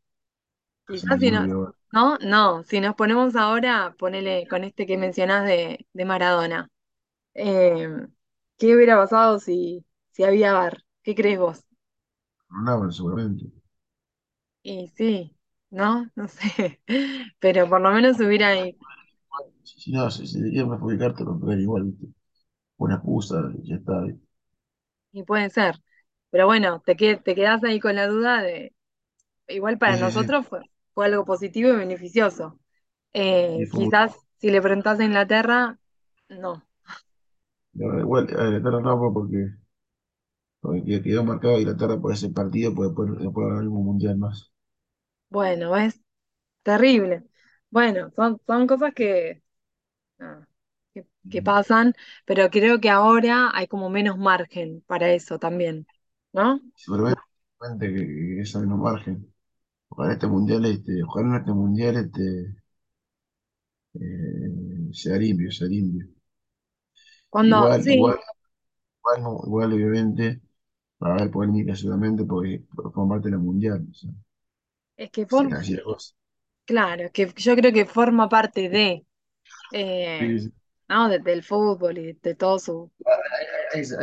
Casi 0.87 1.07
Quizás 1.07 1.19
si 1.21 1.31
no, 1.31 1.49
no, 1.93 2.19
no, 2.21 2.63
si 2.65 2.81
nos 2.81 2.95
ponemos 2.95 3.37
ahora, 3.37 3.95
ponele 3.99 4.47
con 4.49 4.65
este 4.65 4.87
que 4.87 4.97
mencionás 4.99 5.47
de, 5.47 5.87
de 5.93 6.05
Maradona. 6.05 6.71
Eh, 7.35 7.89
¿qué 8.59 8.77
hubiera 8.77 8.97
pasado 8.99 9.41
si, 9.41 9.85
si 10.13 10.25
había 10.25 10.55
VAR? 10.55 10.85
¿Qué 11.05 11.15
crees 11.17 11.39
vos? 11.41 11.65
Ganaban 12.51 12.93
seguramente. 12.93 13.51
Y 14.63 14.89
sí, 14.97 15.37
¿no? 15.71 16.11
No 16.15 16.29
sé. 16.29 16.81
Pero 17.41 17.69
por 17.69 17.81
lo 17.81 17.91
menos 17.93 18.21
hubiera, 18.21 18.57
y, 18.57 18.77
Si, 19.65 19.93
no, 19.93 20.11
si, 20.11 20.27
si 20.27 20.43
te 20.43 20.51
quieren 20.51 20.71
perjudicar, 20.71 21.15
te 21.15 21.23
igual, 21.63 21.85
¿viste? 21.85 22.07
Una 22.79 22.97
excusa, 22.97 23.53
y 23.63 23.69
ya 23.71 23.77
está. 23.77 24.01
¿viste? 24.03 24.23
y 25.13 25.23
puede 25.25 25.51
ser. 25.51 25.77
Pero 26.33 26.47
bueno, 26.49 26.83
te, 26.87 26.97
que- 26.97 27.19
te 27.19 27.37
quedás 27.37 27.65
ahí 27.65 27.81
con 27.81 27.97
la 27.97 28.09
duda 28.09 28.43
de, 28.43 28.75
igual 29.49 29.79
para 29.79 29.97
nosotros 29.99 30.47
fue, 30.49 30.63
fue 30.95 31.07
algo 31.07 31.25
positivo 31.27 31.71
y 31.73 31.77
beneficioso. 31.77 32.61
Eh, 33.15 33.71
quizás 33.75 34.13
si 34.39 34.51
le 34.51 34.63
preguntás 34.63 35.01
a 35.01 35.05
Inglaterra, 35.05 35.79
no. 36.31 36.65
no, 37.75 37.99
igual, 38.01 38.25
a 38.39 38.47
Inglaterra 38.47 38.81
no, 38.81 38.99
pues, 38.99 39.13
porque, 39.15 39.39
porque 40.61 41.03
quedó 41.03 41.23
marcado 41.25 41.59
Inglaterra 41.61 42.01
por 42.01 42.13
ese 42.13 42.31
partido, 42.31 42.75
pues 42.75 42.89
después 42.91 43.33
puede 43.35 43.49
ganar 43.51 43.65
ningún 43.65 43.85
mundial 43.85 44.17
más. 44.19 44.51
Bueno, 45.31 45.77
es 45.77 46.01
terrible. 46.65 47.25
Bueno, 47.71 48.11
son, 48.17 48.41
son 48.47 48.67
cosas 48.69 48.95
que, 48.95 49.43
que, 51.31 51.43
pasan, 51.43 51.95
pero 52.27 52.51
creo 52.51 52.81
que 52.81 52.91
ahora 52.91 53.51
hay 53.55 53.67
como 53.67 53.89
menos 53.91 54.19
margen 54.19 54.83
para 54.87 55.11
eso 55.13 55.39
también, 55.39 55.87
¿no? 56.33 56.61
Seguramente 56.75 57.23
que, 57.93 57.95
que 58.07 58.41
eso 58.43 58.61
no 58.67 58.77
margen. 58.77 59.33
Ojalá 59.91 60.15
este 60.15 60.27
mundial, 60.29 60.65
este, 60.67 61.03
ojalá 61.05 61.29
en 61.29 61.37
este 61.43 61.53
mundial 61.53 61.97
este, 61.99 62.57
eh, 63.95 64.91
sea 64.93 65.17
limpio, 65.17 65.51
sea 65.51 65.67
limpio. 65.69 66.07
Cuando, 67.31 67.59
Igual, 67.59 67.81
sí, 67.81 67.95
igual, 67.95 68.19
igual, 69.01 69.23
no- 69.25 69.43
igual 69.47 69.73
obviamente. 69.75 70.41
Va 71.03 71.11
a 71.11 71.15
haber 71.17 71.31
polémica 71.33 71.77
seguramente 71.77 72.25
porque 72.25 72.65
forma 72.95 73.09
parte 73.17 73.29
de 73.31 73.33
la 73.37 73.39
mundial. 73.43 73.87
O 73.91 73.95
sea, 73.95 74.11
es 74.97 75.11
que 75.11 75.27
forma, 75.27 75.59
claro, 76.65 77.05
es 77.05 77.13
que 77.13 77.27
yo 77.37 77.57
creo 77.57 77.73
que 77.73 77.87
forma 77.87 78.29
parte 78.29 78.69
de, 78.69 79.07
eh, 79.73 80.35
Sí, 80.35 80.39
sí. 80.39 80.53
¿no? 80.89 81.09
de- 81.09 81.21
del 81.21 81.43
fútbol 81.45 81.99
y 81.99 82.15
de 82.15 82.37
todo 82.37 82.59
su, 82.61 82.93
Ahí, 83.73 83.85
se 83.85 83.97
va. 83.97 84.03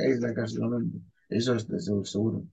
Ahí. 0.00 0.18
Eso 1.28 1.54
es 1.56 1.66
seguro. 2.10 2.44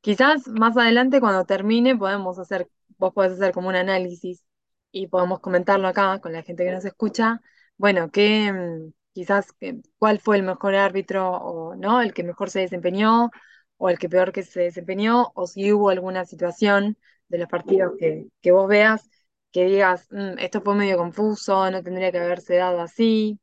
Quizás 0.00 0.46
más 0.48 0.76
adelante 0.76 1.20
cuando 1.20 1.44
termine 1.44 1.96
podemos 1.96 2.38
hacer, 2.38 2.68
vos 2.98 3.12
podés 3.12 3.32
hacer 3.32 3.52
como 3.52 3.68
un 3.68 3.74
análisis 3.76 4.44
y 4.92 5.08
podemos 5.08 5.40
comentarlo 5.40 5.88
acá 5.88 6.20
con 6.20 6.32
la 6.32 6.42
gente 6.42 6.64
que 6.64 6.72
nos 6.72 6.84
escucha. 6.84 7.40
Bueno, 7.76 8.10
qué 8.10 8.52
mm, 8.52 8.92
quizás 9.12 9.52
que- 9.52 9.80
cuál 9.98 10.20
fue 10.20 10.36
el 10.36 10.42
mejor 10.44 10.74
árbitro 10.74 11.30
o 11.32 11.74
no, 11.76 12.00
el 12.00 12.14
que 12.14 12.22
mejor 12.24 12.50
se 12.50 12.60
desempeñó 12.60 13.30
o 13.76 13.90
el 13.90 13.98
que 13.98 14.08
peor 14.08 14.32
que 14.32 14.42
se 14.42 14.60
desempeñó 14.62 15.30
o 15.34 15.46
si 15.46 15.72
hubo 15.72 15.90
alguna 15.90 16.24
situación 16.24 16.96
de 17.28 17.38
los 17.38 17.48
partidos 17.48 17.92
que, 17.98 18.26
que 18.40 18.52
vos 18.52 18.68
veas 18.68 19.08
que 19.52 19.64
digas, 19.66 20.06
"Mm, 20.10 20.38
esto 20.38 20.60
fue 20.62 20.74
medio 20.74 20.96
confuso, 20.98 21.70
no 21.70 21.82
tendría 21.82 22.12
que 22.12 22.18
haberse 22.18 22.56
dado 22.56 22.80
así, 22.80 23.38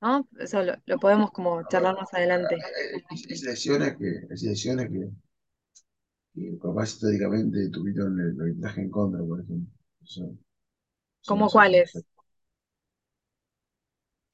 ¿no? 0.00 0.28
Eso 0.38 0.62
lo, 0.62 0.74
lo 0.86 0.98
podemos 0.98 1.30
como 1.32 1.62
charlar 1.68 1.96
más 1.96 2.12
adelante. 2.14 2.56
Hay, 3.10 3.36
selecciones 3.36 3.96
que, 3.96 4.06
hay 4.30 4.36
selecciones 4.36 4.88
que, 4.90 5.08
que 6.34 6.56
capaz 6.62 6.90
históricamente 6.90 7.68
tuvieron 7.70 8.20
el 8.20 8.40
arbitraje 8.40 8.82
en 8.82 8.90
contra, 8.90 9.24
por 9.24 9.40
ejemplo. 9.40 9.72
Eso, 10.04 10.36
¿Cómo 11.26 11.50
cuáles? 11.50 12.06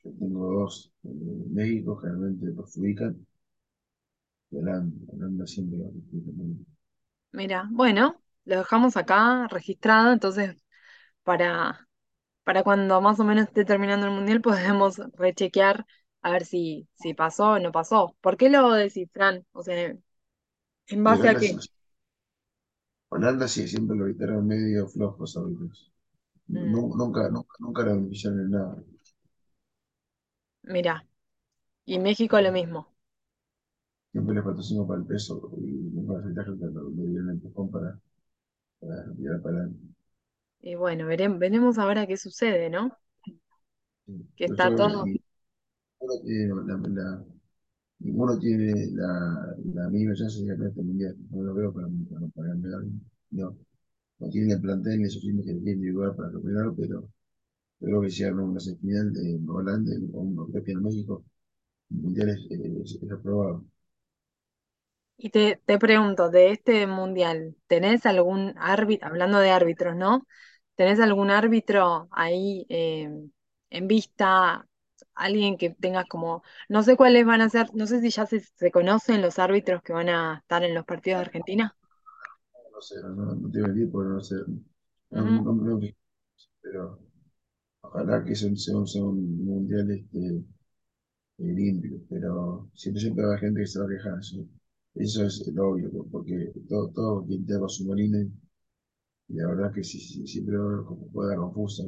yo 0.05 0.11
tengo 0.19 0.53
dos. 0.61 0.93
eh, 1.05 1.09
México 1.51 1.97
generalmente 1.97 2.53
perjudican 2.53 3.27
y 4.53 4.57
Holanda, 4.57 4.95
Holanda 5.13 5.47
siempre 5.49 5.79
perjudican. 5.81 6.65
Mira, 7.33 7.67
bueno, 7.71 8.23
lo 8.45 8.59
dejamos 8.59 8.97
acá 8.97 9.47
registrado, 9.49 10.13
entonces 10.13 10.57
para, 11.25 11.89
para 12.45 12.63
cuando 12.65 13.01
más 13.01 13.21
o 13.21 13.25
menos 13.25 13.47
esté 13.49 13.65
terminando 13.65 14.07
el 14.07 14.13
mundial 14.13 14.41
podemos 14.43 14.99
rechequear 15.17 15.87
a 16.23 16.31
ver 16.31 16.45
si, 16.45 16.89
si 16.95 17.15
pasó 17.15 17.53
o 17.53 17.59
no 17.59 17.73
pasó. 17.73 18.17
¿Por 18.21 18.37
qué 18.37 18.49
lo 18.51 18.73
decís, 18.73 19.09
Fran? 19.13 19.47
O 19.53 19.63
sea, 19.63 19.97
¿en 20.89 21.05
base 21.05 21.29
a 21.29 21.37
qué? 21.37 21.63
Holanda 23.11 23.47
sí, 23.47 23.69
siempre 23.69 23.97
lo 23.97 24.07
evitaron 24.09 24.45
medio 24.45 24.89
flojos 24.89 25.37
árbitros. 25.37 25.93
Mm, 26.53 26.73
Nu- 26.73 26.97
Nunca, 26.97 27.29
nunca, 27.31 27.57
nunca 27.61 27.83
lo 27.85 27.93
en 27.93 28.51
nada. 28.51 28.77
Mira, 30.65 31.07
y 31.87 31.99
México 32.01 32.41
lo 32.41 32.53
mismo. 32.53 32.95
Siempre 34.11 34.35
les 34.37 34.43
patrocino 34.45 34.87
para 34.87 35.01
el 35.01 35.07
peso 35.07 35.51
y 35.59 35.71
un 35.99 36.07
porcentaje 36.07 36.53
que 36.59 36.65
lo 36.65 36.89
dieron 36.93 37.29
el 37.29 37.35
empujón 37.35 37.71
para, 37.71 38.01
para 38.81 39.13
tirar 39.15 39.43
para 39.43 39.59
adelante. 39.59 39.92
Y 40.63 40.77
bueno, 40.77 41.07
veremos, 41.07 41.39
veremos 41.39 41.79
ahora 41.79 42.07
qué 42.07 42.17
sucede, 42.17 42.71
¿no? 42.71 42.99
Que 44.37 44.45
Pero 44.45 44.57
yo 44.59 44.69
está 44.69 44.75
que 44.75 44.75
todo. 44.75 45.11
ninguno 46.01 46.21
tiene 46.25 46.49
la, 46.67 46.77
la- 46.77 47.25
ninguno 48.01 48.39
tiene 48.39 48.89
la, 48.93 49.57
la 49.75 49.91
mínima 49.91 50.15
chance 50.15 50.41
de 50.43 50.49
ganar 50.49 50.69
este 50.69 50.83
mundial. 50.83 51.17
No 51.31 51.43
lo 51.45 51.55
veo 51.55 51.73
para, 51.75 51.89
para, 52.11 52.29
para 52.29 52.49
ganar. 52.51 52.83
No, 53.33 53.57
no 54.21 54.31
tiene 54.31 54.55
el 54.55 54.61
plantel 54.63 55.01
ni 55.03 55.11
suficiente 55.11 55.45
que 55.47 55.55
tiene 55.55 55.73
individual 55.73 56.17
para 56.17 56.31
recuperar, 56.31 56.73
pero 56.79 57.09
creo 57.81 58.03
que 58.03 58.11
si 58.11 58.25
una 58.25 58.61
semifinal 58.61 59.13
de 59.15 59.41
Holanda 59.49 59.93
o 60.15 60.21
un 60.23 60.53
propio 60.53 60.75
en 60.79 60.83
México, 60.85 61.25
el 61.91 61.99
mundial 61.99 62.31
es, 62.31 62.41
es, 62.51 63.03
es 63.03 63.13
aprobado. 63.13 63.65
Y 65.17 65.31
te, 65.31 65.61
te 65.67 65.79
pregunto, 65.79 66.31
de 66.31 66.51
este 66.51 66.87
mundial, 66.87 67.57
¿tenés 67.69 68.07
algún 68.07 68.55
árbitro, 68.59 69.09
hablando 69.09 69.39
de 69.39 69.51
árbitros, 69.51 69.95
¿no? 69.97 70.27
¿Tenés 70.83 70.99
algún 70.99 71.31
árbitro 71.31 72.09
ahí 72.11 72.67
eh, 72.69 73.09
en 73.71 73.87
vista? 73.87 74.67
Alguien 75.15 75.57
que 75.57 75.71
tengas 75.71 76.07
como, 76.09 76.43
no 76.69 76.83
sé 76.83 76.97
cuáles 76.97 77.25
van 77.25 77.41
a 77.41 77.49
ser, 77.49 77.73
no 77.73 77.87
sé 77.87 78.01
si 78.01 78.11
ya 78.11 78.27
se, 78.27 78.41
se 78.41 78.73
conocen 78.73 79.23
los 79.23 79.39
árbitros 79.39 79.81
que 79.83 79.93
van 79.93 80.09
a 80.09 80.39
estar 80.41 80.65
en 80.65 80.75
los 80.75 80.85
partidos 80.85 81.21
de 81.21 81.27
Argentina. 81.27 81.77
No 82.73 82.81
sé, 82.81 82.97
no, 83.01 83.11
no, 83.15 83.49
te 83.53 83.61
voy 83.61 83.71
a 83.71 83.73
mentir 83.73 83.93
porque 83.93 84.09
no 84.11 84.21
sé. 84.21 84.35
No, 85.13 85.23
Ujú. 85.23 85.55
no, 85.55 85.55
no, 85.55 85.81
pero 86.61 86.99
ojalá 87.83 88.25
que 88.25 88.35
sea 88.35 88.49
un, 88.51 88.57
sea 88.57 88.77
un, 89.05 89.45
mundial 89.45 89.89
este, 89.93 90.43
limpio, 91.39 92.01
pero 92.11 92.69
siempre, 92.75 93.03
siempre 93.03 93.25
va 93.25 93.37
a 93.37 93.39
gente 93.39 93.61
que 93.61 93.67
se 93.69 93.79
va 93.79 93.85
a 93.85 93.89
quejar. 93.89 94.19
Eso, 94.19 94.45
eso 94.97 95.25
es 95.27 95.47
lo 95.55 95.71
obvio, 95.71 95.91
porque 96.11 96.53
todo, 96.69 96.89
todo 96.91 97.25
quien 97.27 97.47
te 97.47 97.55
su 97.69 97.85
molino 97.85 98.19
y 99.33 99.37
la 99.37 99.49
verdad 99.49 99.73
que 99.75 99.83
sí, 99.83 99.99
sí, 100.01 100.27
siempre 100.27 100.57
como 100.87 101.11
confusa. 101.37 101.83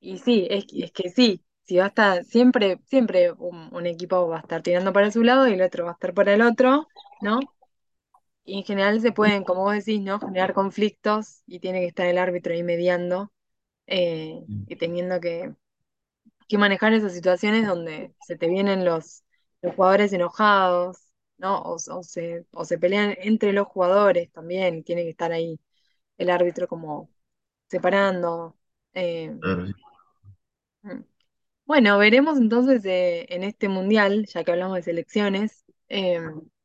Y 0.00 0.18
sí, 0.18 0.46
es, 0.50 0.66
que- 0.66 0.84
es 0.84 0.92
que 0.92 1.10
sí, 1.10 1.44
si 1.64 1.76
va 1.76 1.84
a 1.84 1.88
estar, 1.88 2.24
siempre, 2.24 2.78
siempre 2.86 3.32
un, 3.32 3.86
equipo 3.86 4.28
va 4.28 4.38
a 4.38 4.40
estar 4.40 4.62
tirando 4.62 4.92
para 4.92 5.10
su 5.10 5.22
lado 5.22 5.48
y 5.48 5.54
el 5.54 5.62
otro 5.62 5.84
va 5.84 5.90
a 5.92 5.94
estar 5.94 6.12
para 6.14 6.34
el 6.34 6.42
otro, 6.42 6.88
¿no? 7.20 7.40
Y 8.44 8.58
en 8.58 8.64
general 8.64 9.00
se 9.00 9.12
pueden, 9.12 9.44
como 9.44 9.62
vos 9.62 9.74
decís, 9.74 10.00
¿no? 10.00 10.18
Generar 10.20 10.52
conflictos 10.54 11.42
y 11.46 11.60
tiene 11.60 11.80
que 11.80 11.86
estar 11.86 12.06
el 12.06 12.18
árbitro 12.18 12.52
ahí 12.54 12.62
mediando 12.64 13.32
eh, 13.86 14.40
y 14.66 14.76
teniendo 14.76 15.20
que, 15.20 15.54
que 16.48 16.58
manejar 16.58 16.92
esas 16.94 17.14
situaciones 17.14 17.66
donde 17.66 18.14
se 18.20 18.36
te 18.36 18.48
vienen 18.48 18.84
los, 18.84 19.24
los 19.62 19.74
jugadores 19.74 20.12
enojados, 20.12 20.98
¿no? 21.38 21.62
O, 21.62 21.78
se, 21.78 22.46
o 22.52 22.64
se 22.64 22.78
pelean 22.78 23.14
entre 23.20 23.52
los 23.52 23.66
jugadores 23.68 24.30
también 24.32 24.84
tiene 24.84 25.02
que 25.04 25.10
estar 25.10 25.32
ahí 25.32 25.60
el 26.18 26.30
árbitro 26.30 26.68
como 26.68 27.10
separando. 27.68 28.56
eh, 28.94 29.32
Claro, 29.40 29.66
sí. 29.66 29.72
mm. 30.82 31.00
Bueno, 31.66 31.98
veremos 31.98 32.38
entonces 32.38 32.84
eh, 32.86 33.26
en 33.30 33.44
este 33.44 33.68
mundial, 33.70 34.26
ya 34.26 34.44
que 34.44 34.52
hablamos 34.52 34.76
de 34.78 34.82
selecciones, 34.84 35.64
eh, 35.88 36.18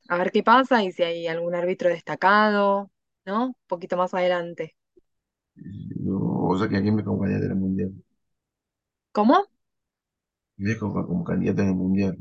a 0.10 0.18
ver 0.18 0.32
qué 0.32 0.44
pasa 0.44 0.84
y 0.84 0.92
si 0.94 1.04
hay 1.04 1.28
algún 1.28 1.56
árbitro 1.56 1.90
destacado, 1.90 2.92
¿no? 3.26 3.48
Un 3.48 3.56
poquito 3.68 3.98
más 3.98 4.14
adelante. 4.16 4.76
Yo, 6.06 6.18
o 6.52 6.58
sea 6.58 6.68
que 6.70 6.78
aquí 6.78 6.92
me 6.92 7.04
candidato 7.04 7.46
en 7.46 7.52
el 7.52 7.58
mundial. 7.58 7.94
¿Cómo? 9.12 9.48
Me 10.58 10.70
dejo 10.70 10.92
como, 10.94 11.08
como 11.08 11.24
candidato 11.24 11.64
en 11.64 11.70
el 11.70 11.74
mundial. 11.76 12.18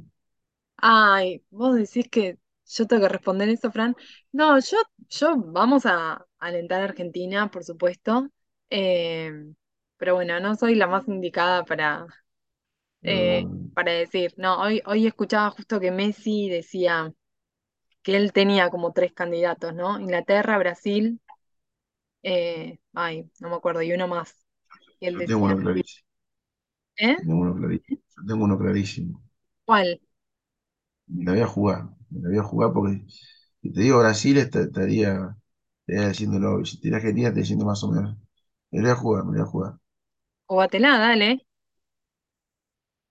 Ay, 0.79 1.45
vos 1.51 1.75
decís 1.77 2.09
que 2.11 2.39
yo 2.67 2.87
tengo 2.87 3.03
que 3.03 3.09
responder 3.11 3.49
eso, 3.49 3.71
Fran. 3.73 3.95
No, 4.33 4.59
yo, 4.61 4.77
yo 5.09 5.37
vamos 5.37 5.87
a 5.87 6.25
alentar 6.39 6.81
a 6.83 6.85
Argentina, 6.85 7.51
por 7.51 7.65
supuesto. 7.65 8.29
eh, 8.71 9.33
pero 9.99 10.15
bueno, 10.15 10.39
no 10.41 10.55
soy 10.57 10.75
la 10.75 10.87
más 10.87 11.09
indicada 11.09 11.65
para, 11.65 12.07
eh, 13.05 13.49
para 13.75 13.93
decir. 13.93 14.35
No, 14.39 14.61
hoy, 14.63 14.83
hoy 14.87 15.07
escuchaba 15.07 15.51
justo 15.51 15.81
que 15.81 15.91
Messi 15.93 16.49
decía 16.51 17.13
que 18.03 18.17
él 18.17 18.33
tenía 18.33 18.71
como 18.71 18.93
tres 18.93 19.13
candidatos, 19.15 19.75
¿no? 19.75 20.01
Inglaterra, 20.01 20.59
Brasil, 20.59 21.21
eh, 22.23 22.79
ay, 22.95 23.31
no 23.41 23.51
me 23.51 23.57
acuerdo, 23.57 23.83
y 23.83 23.93
uno 23.93 24.09
más. 24.09 24.35
Y 25.01 25.07
él 25.09 25.19
yo 25.19 25.25
tengo 25.25 25.45
uno 25.45 25.57
clarísimo. 25.59 26.07
¿eh? 26.97 27.17
Yo 27.21 27.27
tengo 27.27 27.41
uno 27.43 27.55
clarísimo. 27.57 28.01
Yo 28.17 28.27
tengo 28.27 28.45
uno 28.45 28.59
clarísimo. 28.59 29.23
¿Cuál? 29.65 30.01
Me 31.09 31.25
la 31.25 31.33
voy 31.33 31.41
a 31.41 31.47
jugar. 31.47 31.85
Me 32.11 32.21
la 32.23 32.29
voy 32.29 32.39
a 32.39 32.43
jugar 32.43 32.73
porque 32.73 33.05
si 33.63 33.73
te 33.73 33.81
digo 33.81 33.99
Brasil 34.01 34.39
est- 34.39 34.55
estaría, 34.57 35.37
estaría 35.87 36.09
diciéndolo. 36.09 36.65
Si 36.65 36.79
te 36.81 36.89
digo 36.89 36.97
Argentina, 36.97 37.29
estaría 37.29 37.43
diciendo 37.43 37.65
más 37.67 37.83
o 37.85 37.91
menos. 37.93 38.17
Me 38.71 38.81
la 38.81 38.85
voy 38.91 38.93
a 38.93 38.97
jugar, 38.97 39.25
me 39.25 39.33
la 39.39 39.45
voy 39.45 39.49
a 39.49 39.51
jugar. 39.53 39.75
O 40.53 40.55
Batelá, 40.57 40.93
dale. 41.05 41.31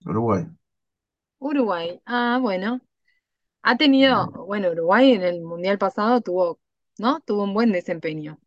Uruguay. 0.05 0.45
Uruguay. 1.39 2.01
Ah, 2.05 2.39
bueno. 2.41 2.81
Ha 3.63 3.77
tenido, 3.77 4.27
bueno, 4.47 4.69
Uruguay 4.71 5.11
en 5.13 5.23
el 5.23 5.41
Mundial 5.43 5.77
pasado 5.79 6.21
tuvo, 6.21 6.59
¿no? 6.99 7.21
Tuvo 7.21 7.43
un 7.45 7.53
buen 7.55 7.71
desempeño. 7.73 8.39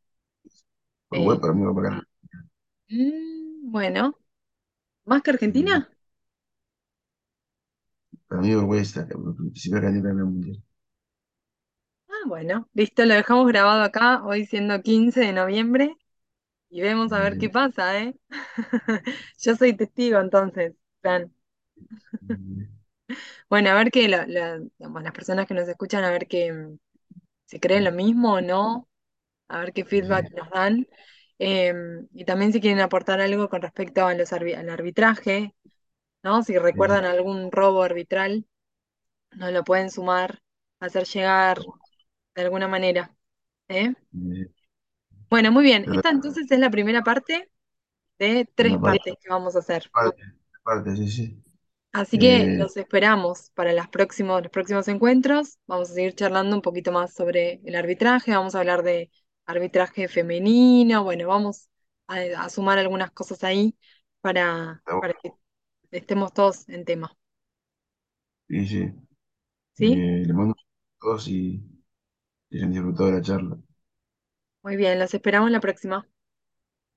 Uruguay 1.11 1.37
Eh, 1.37 1.41
para 1.41 1.53
mí 1.53 1.65
va 1.67 1.75
para 1.75 2.03
mm, 2.89 3.71
bueno, 3.71 4.17
¿más 5.07 5.23
que 5.23 5.31
Argentina? 5.33 5.91
Para 8.29 8.41
mí 8.43 8.55
Uruguay 8.55 8.81
es 8.81 8.97
la 8.97 9.07
principal 9.07 9.81
candidata 9.83 10.13
en 10.13 10.19
el 10.21 10.25
mundial. 10.25 10.63
Ah, 12.09 12.15
bueno, 12.27 12.69
listo, 12.75 13.05
lo 13.05 13.15
dejamos 13.15 13.47
grabado 13.49 13.83
acá, 13.83 14.23
hoy 14.25 14.47
siendo 14.47 14.83
15 14.83 15.21
de 15.21 15.33
noviembre, 15.33 15.97
y 16.71 16.83
vemos 16.83 17.13
a 17.13 17.21
ver 17.21 17.39
qué 17.39 17.51
pasa, 17.51 17.99
¿eh? 18.01 18.17
Yo 19.43 19.57
soy 19.57 19.77
testigo 19.77 20.21
entonces, 20.21 20.75
Fran. 21.03 21.35
Bueno, 23.49 23.71
a 23.71 23.75
ver 23.75 23.91
la- 24.27 24.59
digamos, 24.79 25.03
las 25.03 25.13
personas 25.13 25.47
que 25.47 25.55
nos 25.55 25.69
escuchan, 25.69 26.05
a 26.05 26.11
ver 26.11 26.27
qué, 26.29 26.53
mm, 26.53 26.79
si 27.47 27.61
creen 27.61 27.85
lo 27.85 27.93
mismo 27.93 28.35
o 28.35 28.41
no, 28.41 28.89
a 29.49 29.61
ver 29.61 29.75
qué 29.75 29.85
feedback 29.87 30.31
nos 30.33 30.51
dan. 30.51 30.89
Eh, 31.41 31.75
y 32.15 32.25
también 32.27 32.53
si 32.53 32.61
quieren 32.61 32.81
aportar 32.81 33.21
algo 33.21 33.49
con 33.51 33.63
respecto 33.63 34.07
a 34.07 34.15
los 34.15 34.33
arbi- 34.33 34.57
al 34.57 34.71
arbitraje, 34.71 35.55
¿no? 36.23 36.43
Si 36.43 36.59
recuerdan 36.59 37.05
algún 37.05 37.51
robo 37.53 37.83
arbitral, 37.83 38.47
nos 39.33 39.53
lo 39.53 39.65
pueden 39.65 39.91
sumar, 39.91 40.41
hacer 40.81 41.05
llegar 41.07 41.59
de 42.35 42.43
alguna 42.43 42.69
manera. 42.69 43.15
¿eh? 43.69 43.95
Bueno, 45.31 45.51
muy 45.53 45.65
bien. 45.65 45.87
Esta 45.91 46.11
entonces 46.11 46.51
es 46.51 46.59
la 46.59 46.71
primera 46.71 47.03
parte 47.03 47.51
de 48.19 48.49
tres 48.55 48.79
parte, 48.81 49.01
partes 49.01 49.17
que 49.23 49.31
vamos 49.31 49.57
a 49.57 49.61
hacer. 49.61 49.93
parte, 49.93 50.23
parte, 50.65 50.97
sí, 50.97 51.09
sí. 51.11 51.45
Así 51.93 52.19
que 52.19 52.51
Eh, 52.51 52.59
los 52.59 52.77
esperamos 52.77 53.51
para 53.55 53.73
las 53.73 53.89
próximos, 53.89 54.43
los 54.43 54.51
próximos 54.53 54.89
encuentros. 54.89 55.59
Vamos 55.67 55.91
a 55.91 55.95
seguir 55.95 56.15
charlando 56.15 56.55
un 56.57 56.63
poquito 56.63 56.93
más 56.93 57.15
sobre 57.15 57.61
el 57.65 57.75
arbitraje. 57.77 58.33
Vamos 58.33 58.55
a 58.55 58.61
hablar 58.61 58.83
de 58.83 59.11
arbitraje 59.47 60.07
femenino. 60.09 61.03
Bueno, 61.05 61.27
vamos 61.29 61.69
a, 62.07 62.17
a 62.45 62.51
sumar 62.51 62.79
algunas 62.79 63.11
cosas 63.13 63.43
ahí 63.45 63.77
para, 64.21 64.83
para 64.99 65.15
que 65.15 65.33
estemos 65.91 66.33
todos 66.33 66.69
en 66.69 66.85
tema. 66.85 67.17
sí, 68.49 68.67
sí. 68.67 68.93
¿Sí? 69.75 70.03
Eh, 70.03 70.25
le 70.27 70.33
mando 70.35 70.55
a 70.55 70.65
todos 71.01 71.29
y, 71.29 71.63
y 72.51 72.63
han 72.63 72.73
disfrutado 72.73 73.11
de 73.11 73.17
la 73.19 73.23
charla. 73.23 73.59
Muy 74.63 74.77
bien, 74.77 75.01
los 75.01 75.15
esperamos 75.15 75.51
la 75.51 75.59
próxima. 75.61 76.07